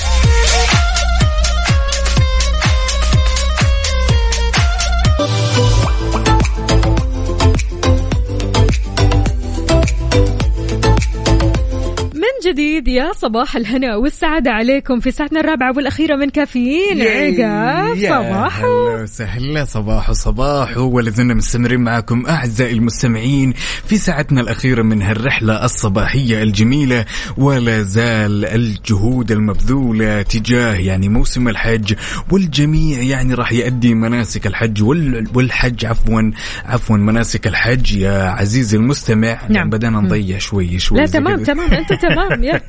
[12.54, 17.02] جديد يا صباح الهنا والسعادة عليكم في ساعتنا الرابعة والأخيرة من كافيين.
[17.02, 23.54] عقاب صباح هلا وسهلا صباح صباح ولا زلنا مستمرين معكم أعزائي المستمعين
[23.88, 27.06] في ساعتنا الأخيرة من هالرحلة الصباحية الجميلة
[27.38, 31.94] ولا زال الجهود المبذولة تجاه يعني موسم الحج
[32.32, 36.32] والجميع يعني راح يؤدي مناسك الحج وال- والحج عفوا
[36.66, 39.40] عفوا مناسك الحج يا عزيزي المستمع.
[39.50, 39.70] نعم.
[39.70, 41.44] بدأنا نضيع شوي شوي لا تمام.
[41.44, 42.43] تمام أنت تمام.
[42.44, 42.62] يا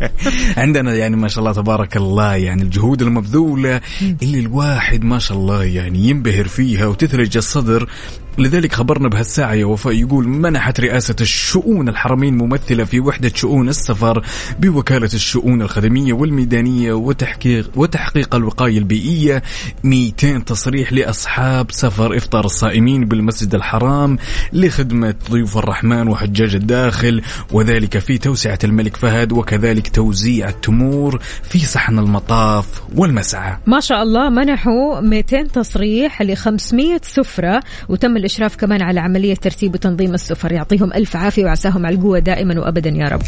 [0.62, 3.80] عندنا يعني ما شاء الله تبارك الله يعني الجهود المبذولة
[4.22, 7.88] اللي الواحد ما شاء الله يعني ينبهر فيها وتثلج الصدر
[8.38, 14.24] لذلك خبرنا بهالساعة يا وفاء يقول منحت رئاسة الشؤون الحرمين ممثلة في وحدة شؤون السفر
[14.60, 19.42] بوكالة الشؤون الخدمية والميدانية وتحقيق وتحقيق الوقاية البيئية.
[19.84, 24.18] 200 تصريح لأصحاب سفر إفطار الصائمين بالمسجد الحرام
[24.52, 31.98] لخدمة ضيوف الرحمن وحجاج الداخل وذلك في توسعة الملك فهد وكذلك توزيع التمور في صحن
[31.98, 32.66] المطاف
[32.96, 33.56] والمسعى.
[33.66, 39.74] ما شاء الله منحوا 200 تصريح ل 500 سفرة وتم الإشراف كمان على عملية ترتيب
[39.74, 43.22] وتنظيم السفر يعطيهم ألف عافية وعساهم على القوة دائما وأبدا يا رب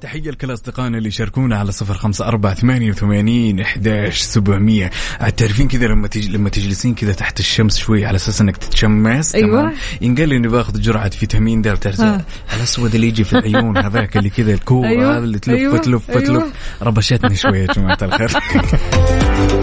[0.00, 4.90] تحية لكل أصدقائنا اللي يشاركونا على صفر خمسة أربعة ثمانية وثمانين إحداش سبعمية
[5.36, 6.30] تعرفين كذا لما تج...
[6.30, 9.60] لما تجلسين كذا تحت الشمس شوي على أساس إنك تتشمس أيوة.
[9.60, 12.24] تمام ينقال إني باخذ جرعة فيتامين د آه.
[12.56, 15.18] الأسود اللي يجي في العيون هذاك اللي كذا الكورة أيوة.
[15.18, 15.78] اللي تلف أيوة.
[15.78, 16.22] تلف أيوة.
[16.22, 18.30] تلف ربشتني شوي يا جماعة الخير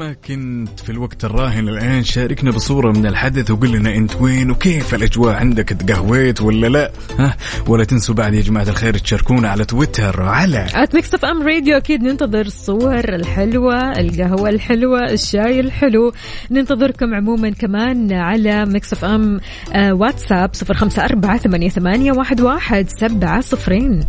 [0.00, 4.94] ما كنت في الوقت الراهن الآن؟ شاركنا بصورة من الحدث وقل لنا أنت وين وكيف
[4.94, 7.36] الأجواء؟ عندك تقهويت ولا لا؟ ها؟
[7.68, 12.02] ولا تنسوا بعد يا جماعة الخير تشاركونا على تويتر على at ميكس FM راديو أكيد
[12.02, 16.12] ننتظر الصور الحلوة القهوة الحلوة الشاي الحلو.
[16.50, 19.40] ننتظركم عموما كمان على ميكس FM
[19.76, 24.00] واتساب صفر أربعة ثمانية, ثمانية واحد, واحد سبعة صفرين.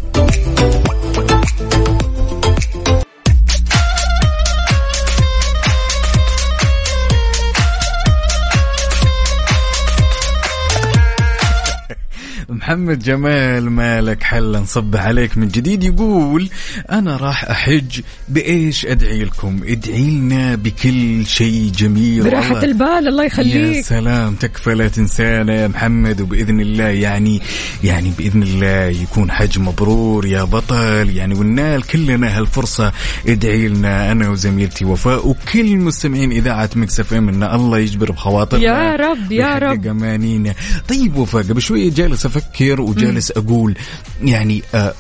[12.71, 16.49] محمد جمال مالك حل نصب عليك من جديد يقول
[16.91, 22.23] أنا راح أحج بإيش أدعي لكم؟ ادعي لنا بكل شيء جميل.
[22.23, 27.41] براحة والله البال الله يا يخليك سلام تكفى لا تنسانا يا محمد وبإذن الله يعني
[27.83, 31.09] يعني بإذن الله يكون حج مبرور يا بطل.
[31.09, 32.91] يعني وننال كلنا هالفرصة
[33.27, 38.63] ادعي لنا أنا وزميلتي وفاء وكل المستمعين إذاعة مكس FM إن الله يجبر بخواطرنا.
[38.63, 39.87] يا رب، يا رب.
[39.87, 40.53] امانينا
[40.89, 42.25] طيب وفاء قبل شوية جالس
[42.61, 43.75] أفكر وجالس أقول
[44.23, 44.93] يعني آه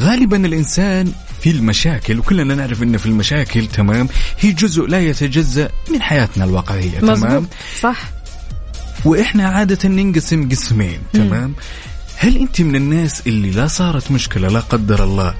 [0.00, 4.08] غالبا الإنسان في المشاكل وكلنا نعرف إن في المشاكل تمام
[4.40, 7.46] هي جزء لا يتجزأ من حياتنا الواقعية مزبوط تمام
[7.80, 8.10] صح.
[9.04, 11.54] وإحنا عادة ننقسم قسمين تمام؟
[12.16, 15.34] هل أنت من الناس اللي لا صارت مشكلة لا قدر الله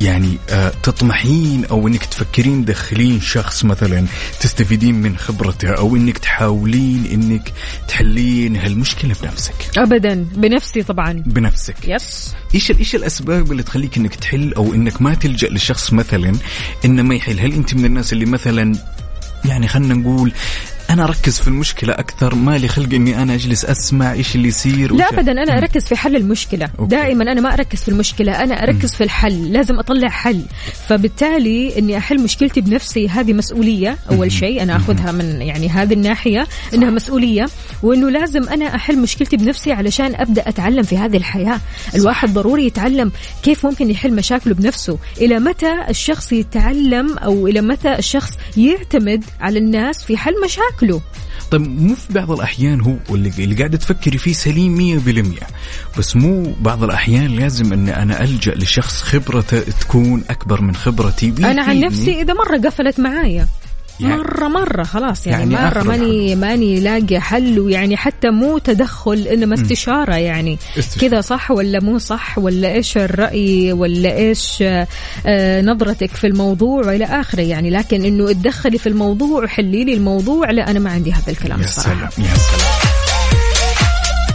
[0.00, 4.06] يعني آه تطمحين أو إنك تفكرين دخلين شخص مثلا
[4.40, 7.52] تستفيدين من خبرته أو إنك تحاولين إنك
[7.88, 9.78] تحلين هالمشكلة بنفسك.
[9.78, 11.12] ابدا بنفسي طبعا.
[11.26, 11.76] بنفسك.
[11.84, 12.34] yes.
[12.54, 16.32] إيش إيش الأسباب اللي تخليك إنك تحل أو إنك ما تلجأ لشخص مثلا
[16.84, 18.78] إنه ما يحل؟ هل أنت من الناس اللي مثلا
[19.44, 20.32] يعني خلينا نقول
[20.90, 24.94] أنا أركز في المشكلة أكثر ما لي خلق إني أنا أجلس أسمع إيش اللي يصير
[24.94, 26.68] لا ابدا أنا أركز في حل المشكلة.
[26.78, 26.96] okay.
[26.96, 30.42] دائما أنا ما أركز في المشكلة أنا أركز في الحل لازم أطلع حل.
[30.88, 34.62] فبالتالي إني أحل مشكلتي بنفسي هذه مسؤولية أول شيء.
[34.62, 37.46] أنا أخذها من يعني هذه الناحية إنها مسؤولية.
[37.82, 41.60] وإنه لازم أنا أحل مشكلتي بنفسي علشان أبدأ أتعلم في هذه الحياة.
[41.94, 43.12] الواحد ضروري يتعلم
[43.42, 44.98] كيف ممكن يحل مشاكله بنفسه.
[45.20, 50.34] إلى متى الشخص يتعلم أو إلى متى الشخص يعتمد على الناس في حل
[50.76, 51.00] مشاكله
[51.50, 56.54] طيب مو في بعض الأحيان هو اللي, اللي قاعدة تفكري فيه سليم 100% بس مو
[56.60, 61.80] بعض الأحيان لازم إن أنا ألجأ لشخص خبرته تكون أكبر من خبرتي أنا عن.
[61.80, 63.48] نفسي إذا مرة قفلت معايا
[64.00, 69.18] يعني- مرة مرة خلاص يعني, يعني مرة ماني ماني لاقي حل ويعني حتى مو تدخل
[69.32, 70.58] إنما استشارة يعني.
[71.00, 74.62] كذا صح ولا مو صح؟ ولا إيش الرأي؟ ولا إيش
[75.26, 77.70] آه، نظرتك في الموضوع؟ والى آخره يعني.
[77.70, 81.64] لكن إنه اتدخلي في الموضوع وحلي لي الموضوع لا أنا ما عندي هذا الكلام يا
[81.64, 82.10] الصراحة.
[82.10, 82.85] سلام يا سلام.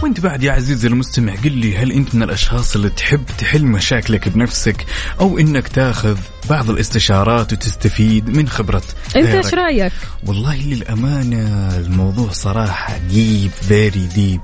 [0.02, 4.28] وانت بعد يا عزيزي المستمع قل لي هل انت من الأشخاص اللي تحب تحل مشاكلك
[4.28, 4.86] بنفسك
[5.20, 6.18] أو إنك تاخذ
[6.50, 8.82] بعض الاستشارات وتستفيد من خبرة
[9.16, 9.92] أنت؟ إيش رأيك؟
[10.26, 14.40] والله للأمانة الموضوع صراحة deep very deep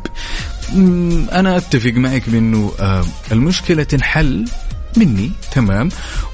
[1.33, 4.45] أنا أتفق معك بأنه آه، المشكلة تنحل
[4.97, 5.89] مني تمام.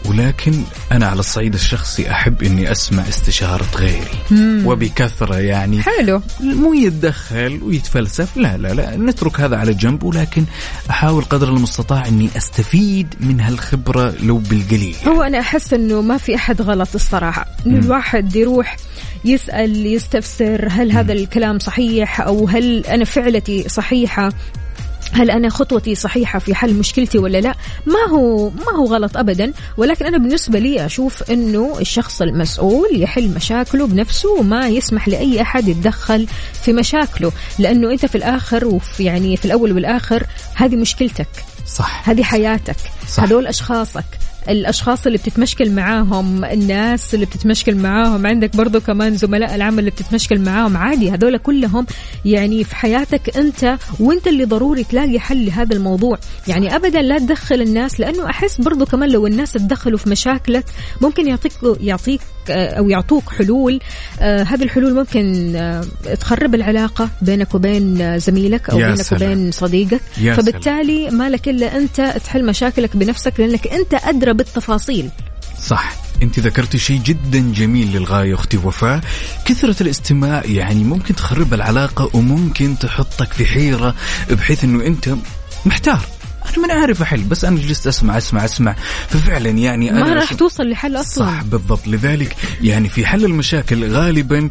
[0.04, 4.64] ولكن أنا على الصعيد الشخصي أحب أني أسمع استشارة غيري.
[4.66, 5.82] وبكثرة يعني.
[5.82, 6.22] حلو.
[6.40, 8.36] مو يتدخل ويتفلسف.
[8.36, 10.02] لا لا لا نترك هذا على جنب.
[10.02, 10.44] ولكن
[10.90, 14.96] أحاول قدر المستطاع أني أستفيد من هالخبرة لو بالقليل.
[15.06, 17.46] هو أنا أحس إنه ما في أحد غلط الصراحة.
[17.66, 18.76] انه الواحد يروح
[19.24, 24.32] يسأل يستفسر هل هذا الكلام صحيح؟ أو هل أنا فعلتي صحيحة؟
[25.12, 27.54] هل أنا خطوتي صحيحة في حل مشكلتي ولا لا؟
[27.86, 33.28] ما هو ما هو غلط ابدا ولكن أنا بالنسبة لي أشوف إنه الشخص المسؤول يحل
[33.28, 36.26] مشاكله بنفسه وما يسمح لأي أحد يتدخل
[36.62, 41.28] في مشاكله لأنه أنت في الآخر وفي يعني في الأول والآخر هذه مشكلتك
[41.66, 42.08] صح.
[42.08, 42.76] هذه حياتك
[43.08, 43.22] صح.
[43.22, 44.04] هذول أشخاصك.
[44.48, 50.40] الأشخاص اللي بتتمشكل معاهم الناس اللي بتتمشكل معاهم عندك برضو كمان زملاء العمل اللي بتتمشكل
[50.40, 50.76] معاهم.
[50.76, 51.86] عادي هذول كلهم
[52.24, 56.18] يعني في حياتك أنت وأنت اللي ضروري تلاقي حل لهذا الموضوع.
[56.48, 60.64] يعني ابدا لا تدخل الناس لأنه أحس برضو كمان لو الناس تدخلوا في مشاكلك
[61.00, 62.20] ممكن يعطيك يعطيك
[62.50, 63.80] أو يعطوك حلول.
[64.20, 65.84] آه، هذه الحلول ممكن آه،
[66.20, 69.32] تخرب العلاقة بينك وبين آه، زميلك أو بينك سلام.
[69.32, 70.00] وبين صديقك.
[70.18, 75.10] يا فبالتالي ما لك إلا أنت تحل مشاكلك بنفسك لأنك أنت أدرى بالتفاصيل.
[75.66, 75.96] صح.
[76.22, 79.00] أنت ذكرتي شيء جدا جميل للغاية أختي وفاء.
[79.44, 83.94] كثرة الاستماع يعني ممكن تخرب العلاقة وممكن تحطك في حيرة
[84.30, 85.14] بحيث إنه أنت
[85.66, 86.00] محتار.
[86.48, 88.76] أنا ما عارف أحل بس أنا جلست أسمع أسمع أسمع.
[89.08, 91.26] ففعلا يعني أنا ما راح توصل لحل أصلا.
[91.26, 91.86] صح بالضبط.
[91.86, 94.48] لذلك يعني في حل المشاكل غالبا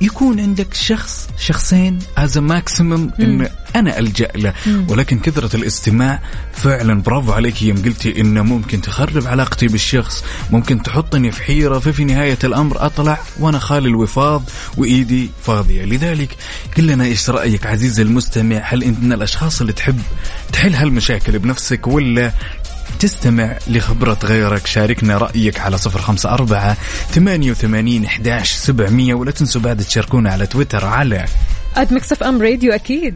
[0.00, 4.54] يكون عندك شخص شخصين as maximum إن أنا ألجأ له.
[4.88, 6.20] ولكن كثرة الاستماع
[6.52, 7.62] فعلا برافو عليك.
[7.62, 13.18] يوم قلتي إنه ممكن تخرب علاقتي بالشخص ممكن تحطني في حيرة ففي نهاية الأمر أطلع
[13.38, 14.42] وأنا خالي الوفاض
[14.76, 15.84] وإيدي فاضية.
[15.84, 16.36] لذلك
[16.76, 20.00] قل لنا إيش رأيك عزيزي المستمع؟ هل أنت من الأشخاص اللي تحب
[20.52, 22.32] تحل هالمشاكل بنفسك ولا
[22.98, 26.76] تستمع لخبرة غيرك؟ شاركنا رأيك على صفر خمسة أربعة
[27.10, 29.14] ثمانية وثمانين إحداش سبعمية.
[29.14, 31.26] ولا تنسوا بعد تشاركونا على تويتر على
[31.76, 33.14] at Mix FM Radio أكيد.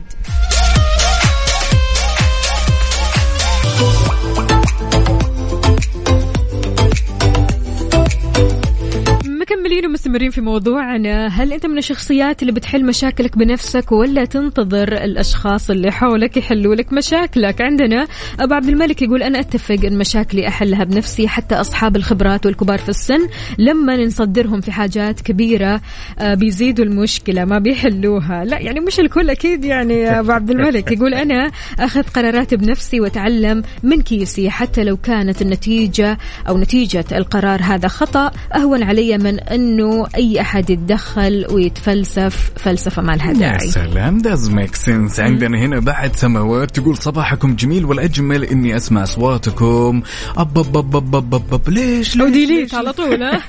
[10.15, 11.27] مكملين ومستمرين في موضوعنا.
[11.27, 16.93] هل أنت من الشخصيات اللي بتحل مشاكلك بنفسك ولا تنتظر الأشخاص اللي حولك يحلوا لك
[16.93, 18.07] مشاكلك؟ عندنا
[18.41, 22.89] أبو عبد الملك يقول أنا أتفق إن مشاكلي أحلها بنفسي حتى أصحاب الخبرات والكبار في
[22.89, 23.29] السن.
[23.59, 25.81] لما نصدرهم في حاجات كبيرة
[26.19, 28.45] آه، بيزيدوا المشكلة ما بيحلوها.
[28.45, 30.93] لا يعني مش الكل أكيد يعني أبو عبد الملك.
[30.93, 37.61] يقول أنا أخذ قراراتي بنفسي وأتعلم من كيسي حتى لو كانت النتيجة أو نتيجة القرار
[37.63, 43.33] هذا خطأ أهون علي من أنه انه أي أحد يتدخل ويتفلسف فلسفة ما لها يا
[43.33, 43.71] داعي.
[43.71, 45.21] كلام does make sense.
[45.21, 50.03] عندنا هنا بعد سماوات تقول صباحكم جميل والأجمل إني أسمع أصواتكم.
[50.37, 51.69] أب أب أب أب أب أب, أب.
[51.69, 53.41] ليش؟ ليش, و delete؟ على طول ها؟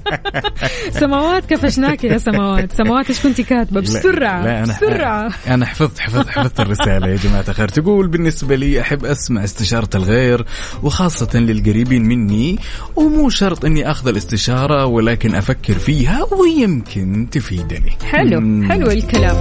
[1.00, 2.72] سماوات كفشناك يا سماوات.
[2.72, 5.30] سماوات إيش كنتي كاتبة؟ بسرعة لا أنا بسرعة.
[5.46, 7.68] أنا حفظت حفظت حفظت الرسالة يا جماعة الخير.
[7.68, 10.44] تقول بالنسبة لي أحب أسمع استشارة الغير
[10.82, 12.58] وخاصة للقريبين مني
[12.96, 17.90] ومو شرط إني أخذ الاستشارة ولكن أفكر فيها ويمكن تفيدني.
[18.04, 18.72] حلو مم.
[18.72, 19.40] حلو الكلام.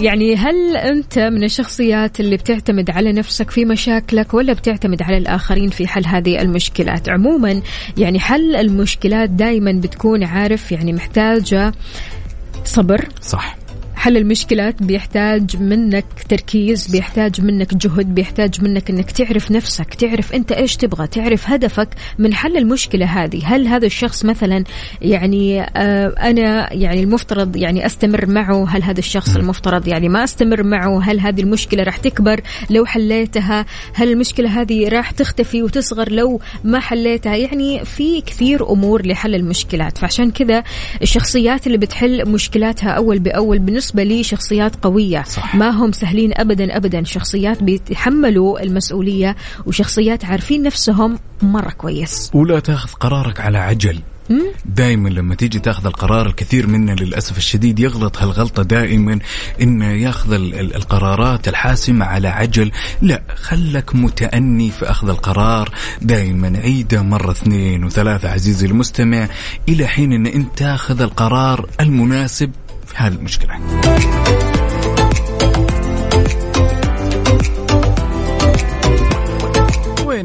[0.00, 5.70] يعني هل أنت من الشخصيات اللي بتعتمد على نفسك في مشاكلك ولا بتعتمد على الآخرين
[5.70, 7.62] في حل هذه المشكلات؟ عموما
[7.96, 11.72] يعني حل المشكلات دائما بتكون عارف يعني محتاجة
[12.64, 13.08] صبر.
[13.20, 13.56] صح.
[14.06, 20.52] حل المشكلات بيحتاج منك تركيز بيحتاج منك جهد بيحتاج منك إنك تعرف نفسك تعرف أنت
[20.52, 21.88] إيش تبغى تعرف هدفك
[22.18, 23.42] من حل المشكلة هذه.
[23.44, 24.64] هل هذا الشخص مثلا
[25.02, 30.62] يعني آه أنا يعني المفترض يعني أستمر معه؟ هل هذا الشخص المفترض يعني ما أستمر
[30.62, 32.40] معه؟ هل هذه المشكلة راح تكبر
[32.70, 39.06] لو حليتها؟ هل المشكلة هذه راح تختفي وتصغر لو ما حليتها؟ يعني في كثير أمور
[39.06, 39.98] لحل المشكلات.
[39.98, 40.62] فعشان كذا
[41.02, 45.22] الشخصيات اللي بتحل مشكلاتها أول بأول بالنسبة لي شخصيات قوية.
[45.22, 45.54] صح.
[45.54, 47.04] ما هم سهلين ابدا ابدا.
[47.04, 49.36] شخصيات بيتحملوا المسؤولية
[49.66, 52.30] وشخصيات عارفين نفسهم مرة كويس.
[52.34, 53.98] ولا تاخذ قرارك على عجل.
[54.64, 59.18] دائما لما تيجي تاخذ القرار الكثير منا للأسف الشديد يغلط هالغلطة دائما
[59.62, 62.70] إنه ياخذ ال- ال- القرارات الحاسمة على عجل.
[63.02, 65.70] لا خلك متأني في أخذ القرار.
[66.02, 69.28] دائما عيده مرة اثنين وثلاثة عزيزي المستمع
[69.68, 72.50] إلى حين إن أنت تاخذ القرار المناسب
[72.96, 73.60] هذه المشكلة.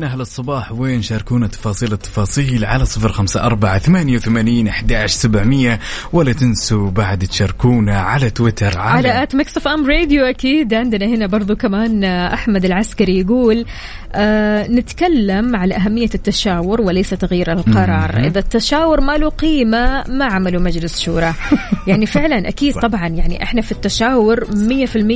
[0.02, 5.80] وين أهل الصباح؟ وين شاركونا تفاصيل التفاصيل على صفر خمسة أربعة ثمانية وثمانين أحداش سبعمية.
[6.14, 10.74] ولا تنسوا بعد تشاركونا على تويتر على, على at Mix FM Radio أكيد.
[10.74, 13.66] عندنا هنا برضو كمان أحمد العسكري يقول
[14.14, 18.20] آه نتكلم على أهمية التشاور وليس تغيير القرار.
[18.26, 21.34] إذا التشاور ما له قيمة ما عملوا مجلس شورى.
[21.88, 24.45] يعني فعلا أكيد طبعا يعني إحنا في التشاور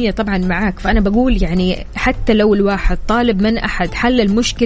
[0.09, 0.79] 100% طبعا معاك.
[0.79, 4.21] فأنا بقول يعني حتى لو الواحد طالب من أحد حل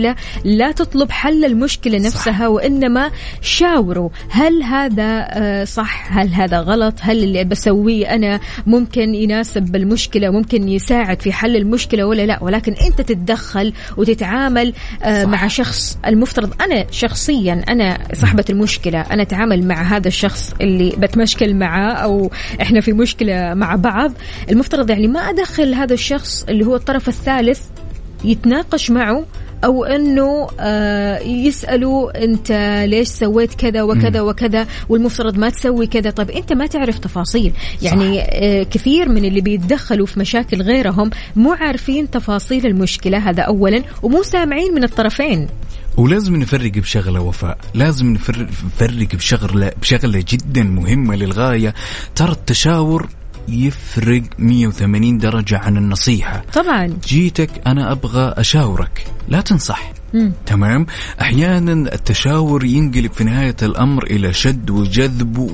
[0.10, 6.94] المشكلة لا تطلب حل المشكلة نفسها وإنما شاوروا هل هذا آه، صح هل هذا غلط؟
[7.02, 12.74] هل اللي بسويه أنا ممكن يناسب المشكلة ممكن يساعد في حل المشكلة ولا لا؟ ولكن
[12.74, 19.82] أنت تتدخل وتتعامل آه، مع شخص المفترض أنا شخصيا أنا صاحبة المشكلة أنا أتعامل مع
[19.82, 22.32] هذا الشخص اللي بتمشكل معاه أو
[22.62, 24.12] إحنا في مشكلة مع بعض.
[24.50, 27.62] المفترض يعني ما أدخل هذا الشخص اللي هو الطرف الثالث
[28.24, 29.26] يتناقش معه
[29.64, 32.52] أو أنه آه يسألوا أنت
[32.88, 36.10] ليش سويت كذا وكذا وكذا والمفترض ما تسوي كذا.
[36.10, 37.54] طيب أنت ما تعرف تفاصيل.
[37.82, 43.18] يعني آه كثير من اللي بيتدخلوا في مشاكل غيرهم مو عارفين تفاصيل المشكلة.
[43.18, 45.48] هذا اولا ومو سامعين من الطرفين.
[45.98, 47.58] ولازم نفرق بشغلة وفاء.
[47.74, 51.74] لازم نفرق بشغلة بشغلة جدا مهمة للغاية.
[52.16, 53.10] ترى التشاور
[53.54, 56.44] يفرق 180 درجة عن النصيحة.
[56.54, 56.98] طبعا.
[57.08, 59.06] جيتك أنا أبغى أشاورك.
[59.28, 59.92] لا تنصح.
[60.14, 60.34] مم.
[60.46, 60.86] تمام؟
[61.22, 65.52] أحيانا التشاور ينقلب في نهاية الأمر إلى شد وجذب و...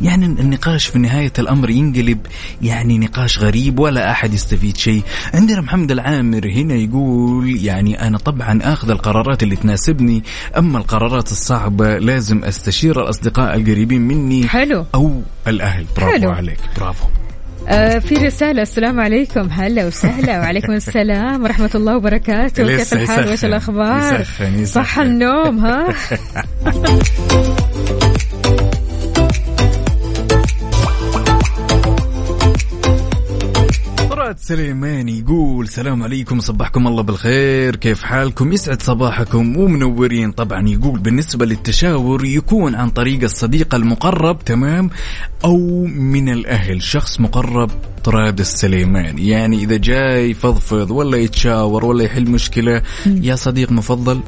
[0.00, 2.18] يعني النقاش في نهاية الأمر ينقلب
[2.62, 5.02] يعني نقاش غريب ولا أحد يستفيد شيء.
[5.34, 10.24] عندنا محمد العامر هنا يقول يعني أنا طبعا آخذ القرارات اللي تناسبني
[10.58, 14.84] أما القرارات الصعبة لازم أستشير الأصدقاء القريبين مني حلو.
[14.94, 15.86] أو الأهل.
[15.96, 16.30] برافو حلو.
[16.30, 16.58] عليك.
[16.76, 17.04] برافو.
[18.00, 19.48] في رسالة السلام عليكم.
[19.52, 20.32] هلا وسهلا.
[20.40, 22.76] وعليكم السلام ورحمة الله وبركاته.
[22.76, 23.32] كيف الحال.
[23.32, 24.64] وش الأخبار؟ يسخن- يسخن.
[24.64, 25.88] صح النوم ها؟
[34.28, 39.56] مراد سليمان يقول سلام عليكم صبحكم الله بالخير كيف حالكم؟ يسعد صباحكم.
[39.56, 44.90] ومنورين طبعا يقول بالنسبة للتشاور يكون عن طريق الصديق المقرب تمام؟
[45.44, 47.70] أو من الأهل شخص مقرب
[48.04, 54.20] طراد السليمان يعني إذا جاي يفضفض ولا يتشاور ولا يحل مشكلة يا صديق مفضل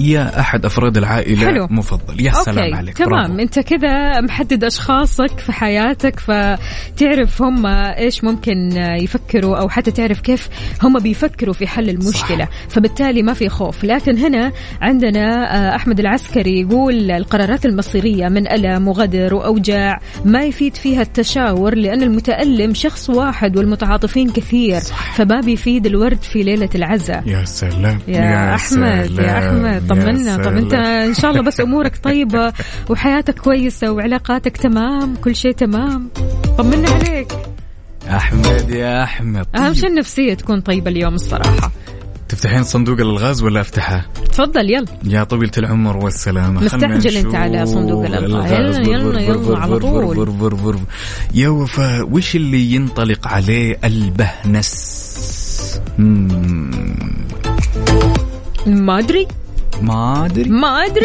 [0.00, 1.66] يا أحد أفراد العائلة حلو.
[1.70, 2.76] مفضل يا سلام أوكي.
[2.76, 3.38] عليك تمام برافو.
[3.38, 10.48] أنت كذا محدد أشخاصك في حياتك فتعرف هم إيش ممكن يفكروا أو حتى تعرف كيف
[10.82, 12.50] هم بيفكروا في حل المشكلة صح.
[12.68, 18.88] فبالتالي ما في خوف لكن هنا عندنا آه، أحمد العسكري يقول القرارات المصيرية من ألم
[18.88, 25.16] وغدر وأوجاع ما يفيد فيها التشاور لأن المتألم شخص واحد والمتعاطفين كثير صح.
[25.16, 29.18] فما بيفيد الورد في ليلة العزاء يا سلام يا يا سلام.
[29.20, 29.89] أحمد.
[29.90, 30.56] طمنا طب.
[30.56, 32.52] انت إن شاء الله بس أمورك طيبة
[32.90, 36.08] وحياتك كويسة وعلاقاتك تمام كل شيء تمام
[36.58, 37.32] طمنا عليك
[38.08, 39.72] أحمد يا أحمد أهم طيب.
[39.72, 41.72] شيء النفسية تكون طيبة اليوم الصراحة
[42.28, 48.04] تفتحين صندوق الألغاز ولا أفتحه؟ تفضل يلا يا طويلة العمر والسلامة مستعجل انت على صندوق
[48.04, 48.52] الألغاز.
[48.52, 48.78] الغاز.
[48.78, 50.78] يلا، يلا، يلا، على طول.
[51.34, 55.00] يا وفاء وش اللي ينطلق عليه البهنس؟
[58.66, 59.26] ما أدري
[59.82, 60.50] ما أدري.
[60.50, 61.04] ما أدري.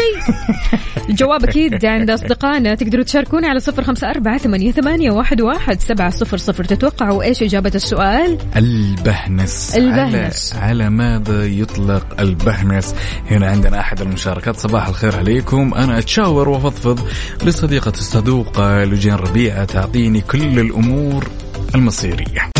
[1.08, 2.74] الجواب أكيد عند أصدقائنا.
[2.74, 6.64] تقدروا تشاركونا على صفر خمسة أربعة ثمانية, ثمانية واحد, واحد سبعة صفر صفر.
[6.64, 9.76] تتوقعوا إيش إجابة السؤال؟ البهنس.
[9.76, 10.54] البهنس.
[10.54, 12.94] على, على ماذا يطلق البهنس؟
[13.30, 14.56] هنا عندنا أحد المشاركات.
[14.56, 15.74] صباح الخير عليكم.
[15.74, 17.00] أنا أتشاور وأفضفض
[17.44, 21.28] لصديقة الصدوقة لجين ربيعة تعطيني كل الأمور
[21.74, 22.50] المصيرية.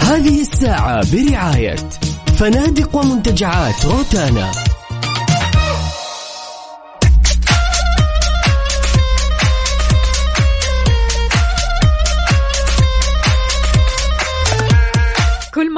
[0.00, 1.76] هذه الساعة برعاية
[2.38, 4.50] فنادق ومنتجعات روتانا.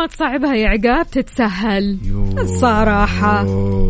[0.04, 1.98] ما تصعبها يا عقاب تتسهل
[2.38, 3.42] الصراحة.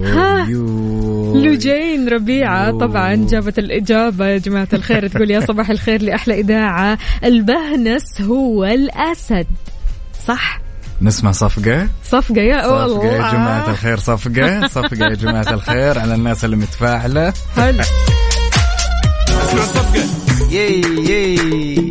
[0.05, 0.47] ها.
[0.49, 1.37] يو.
[1.37, 4.27] لجين ربيعة طبعا جابت الإجابة.
[4.27, 6.99] يا جماعة الخير تقول يا صباح الخير لأحلى إذاعة.
[7.25, 9.47] البهنس هو الأسد.
[10.27, 10.61] صح؟
[11.03, 14.67] نسمع صفقة؟ صفقة يا والله صفقة يا جماعة الخير صفقة.
[14.67, 17.33] صفقة يا جماعة الخير على الناس اللي متفاعلة.
[17.57, 17.85] حلو.
[20.55, 21.91] يي يي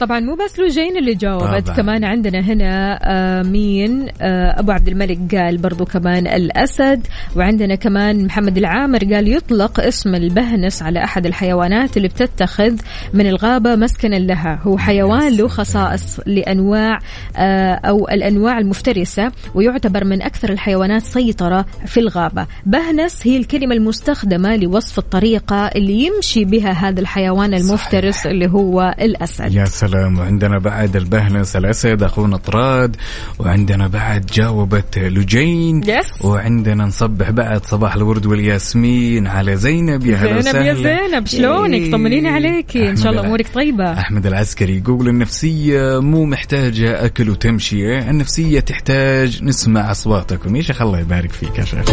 [0.00, 1.76] طبعا مو بس لوجين اللي جاوبت طبعاً.
[1.76, 8.24] كمان عندنا هنا آه مين؟ آه أبو عبد الملك قال برضو كمان الأسد وعندنا كمان
[8.24, 12.76] محمد العامر قال يطلق اسم البهنس على أحد الحيوانات اللي بتتخذ
[13.14, 14.58] من الغابة مسكنا لها.
[14.62, 16.98] هو حيوان له خصائص لأنواع
[17.36, 22.46] آه أو الأنواع المفترسة ويعتبر من أكثر الحيوانات سيطرة في الغابة.
[22.66, 29.54] بهنس هي الكلمة المستخدمة لوصف الطريقة اللي يمشي بها هذا الحيوان المفترس اللي هو الأسد.
[29.54, 29.89] يا سلام.
[29.96, 32.96] وعندنا بعد البهنس الأسد أخونا طراد.
[33.38, 35.84] وعندنا بعد جاوبت لجين.
[35.84, 36.24] Yes.
[36.24, 40.06] وعندنا نصبح بعد صباح الورد والياسمين على زينب.
[40.06, 41.92] يا هلا زينب يا زينب شلونك؟ إيه.
[41.92, 43.92] طمنيني عليكي إن أحمد شاء الله أمورك طيبة.
[43.92, 48.10] أحمد العسكري يقول النفسية مو محتاجة أكل وتمشية.
[48.10, 50.56] النفسية تحتاج نسمع أصواتكم.
[50.56, 51.90] يا شيخ الله يبارك فيك يا شيخ.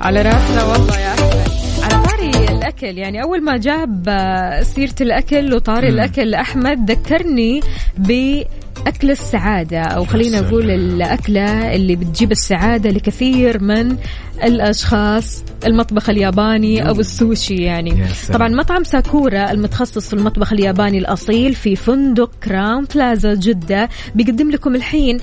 [0.00, 1.61] على راسنا والله يا أحمد.
[2.62, 2.98] الأكل.
[2.98, 7.60] يعني أول ما جاب آه، سيرة الأكل وطاري الأكل أحمد ذكرني
[7.98, 9.80] بأكل السعادة.
[9.80, 10.40] أو خلينا.
[10.40, 13.96] نقول الأكلة اللي بتجيب السعادة لكثير من
[14.44, 15.44] الأشخاص.
[15.66, 18.04] المطبخ الياباني أو السوشي يعني.
[18.32, 24.74] طبعا مطعم ساكورا المتخصص في المطبخ الياباني الأصيل في فندق كراون بلازا جدة بيقدم لكم
[24.74, 25.18] الحين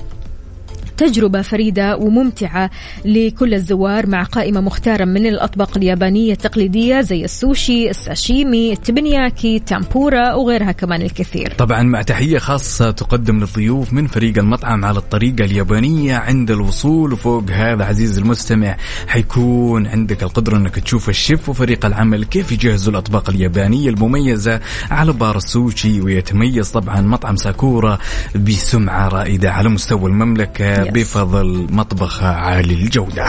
[1.00, 2.70] تجربة فريدة وممتعة
[3.04, 10.72] لكل الزوار مع قائمة مختارة من الأطباق اليابانية التقليدية زي السوشي، الساشيمي، التيبانياكي، تمبورا وغيرها
[10.72, 11.54] كمان الكثير.
[11.58, 17.50] طبعا مع تحية خاصة تقدم للضيوف من فريق المطعم على الطريقة اليابانية عند الوصول وفوق
[17.50, 18.76] هذا عزيز المستمع
[19.06, 25.36] حيكون عندك القدرة إنك تشوف الشيف وفريق العمل كيف يجهزوا الأطباق اليابانية المميزة على بار
[25.36, 27.98] السوشي ويتميز طبعا مطعم ساكورا
[28.34, 30.89] بسمعة رائدة على مستوى المملكة.
[30.90, 33.24] بفضل مطبخ عالي الجودة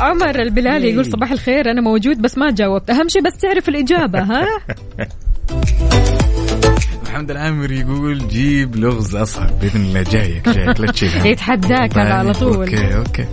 [0.00, 4.18] عمر البلالي يقول صباح الخير أنا موجود بس ما جاوبت، أهم شيء بس تعرف الإجابة
[4.22, 4.46] ها؟
[7.04, 11.26] محمد العامر يقول جيب لغز أصعب بإذن الله جايك جايك لا تشيل.
[11.32, 12.56] يتحداك على طول.
[12.56, 13.26] okay okay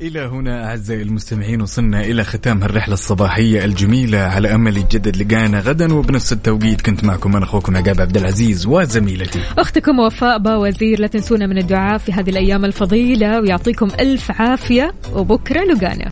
[0.00, 5.94] إلى هنا أعزائي المستمعين وصلنا إلى ختام هالرحلة الصباحية الجميلة على أمل يتجدد لقانا غدا
[5.94, 11.46] وبنفس التوقيت كنت معكم أنا أخوكم عقاب عبد العزيز وزميلتي أختكم وفاء باوزير لا تنسونا
[11.46, 16.06] من الدعاء في هذه الأيام الفضيلة ويعطيكم ألف عافية وبكرة لقانا.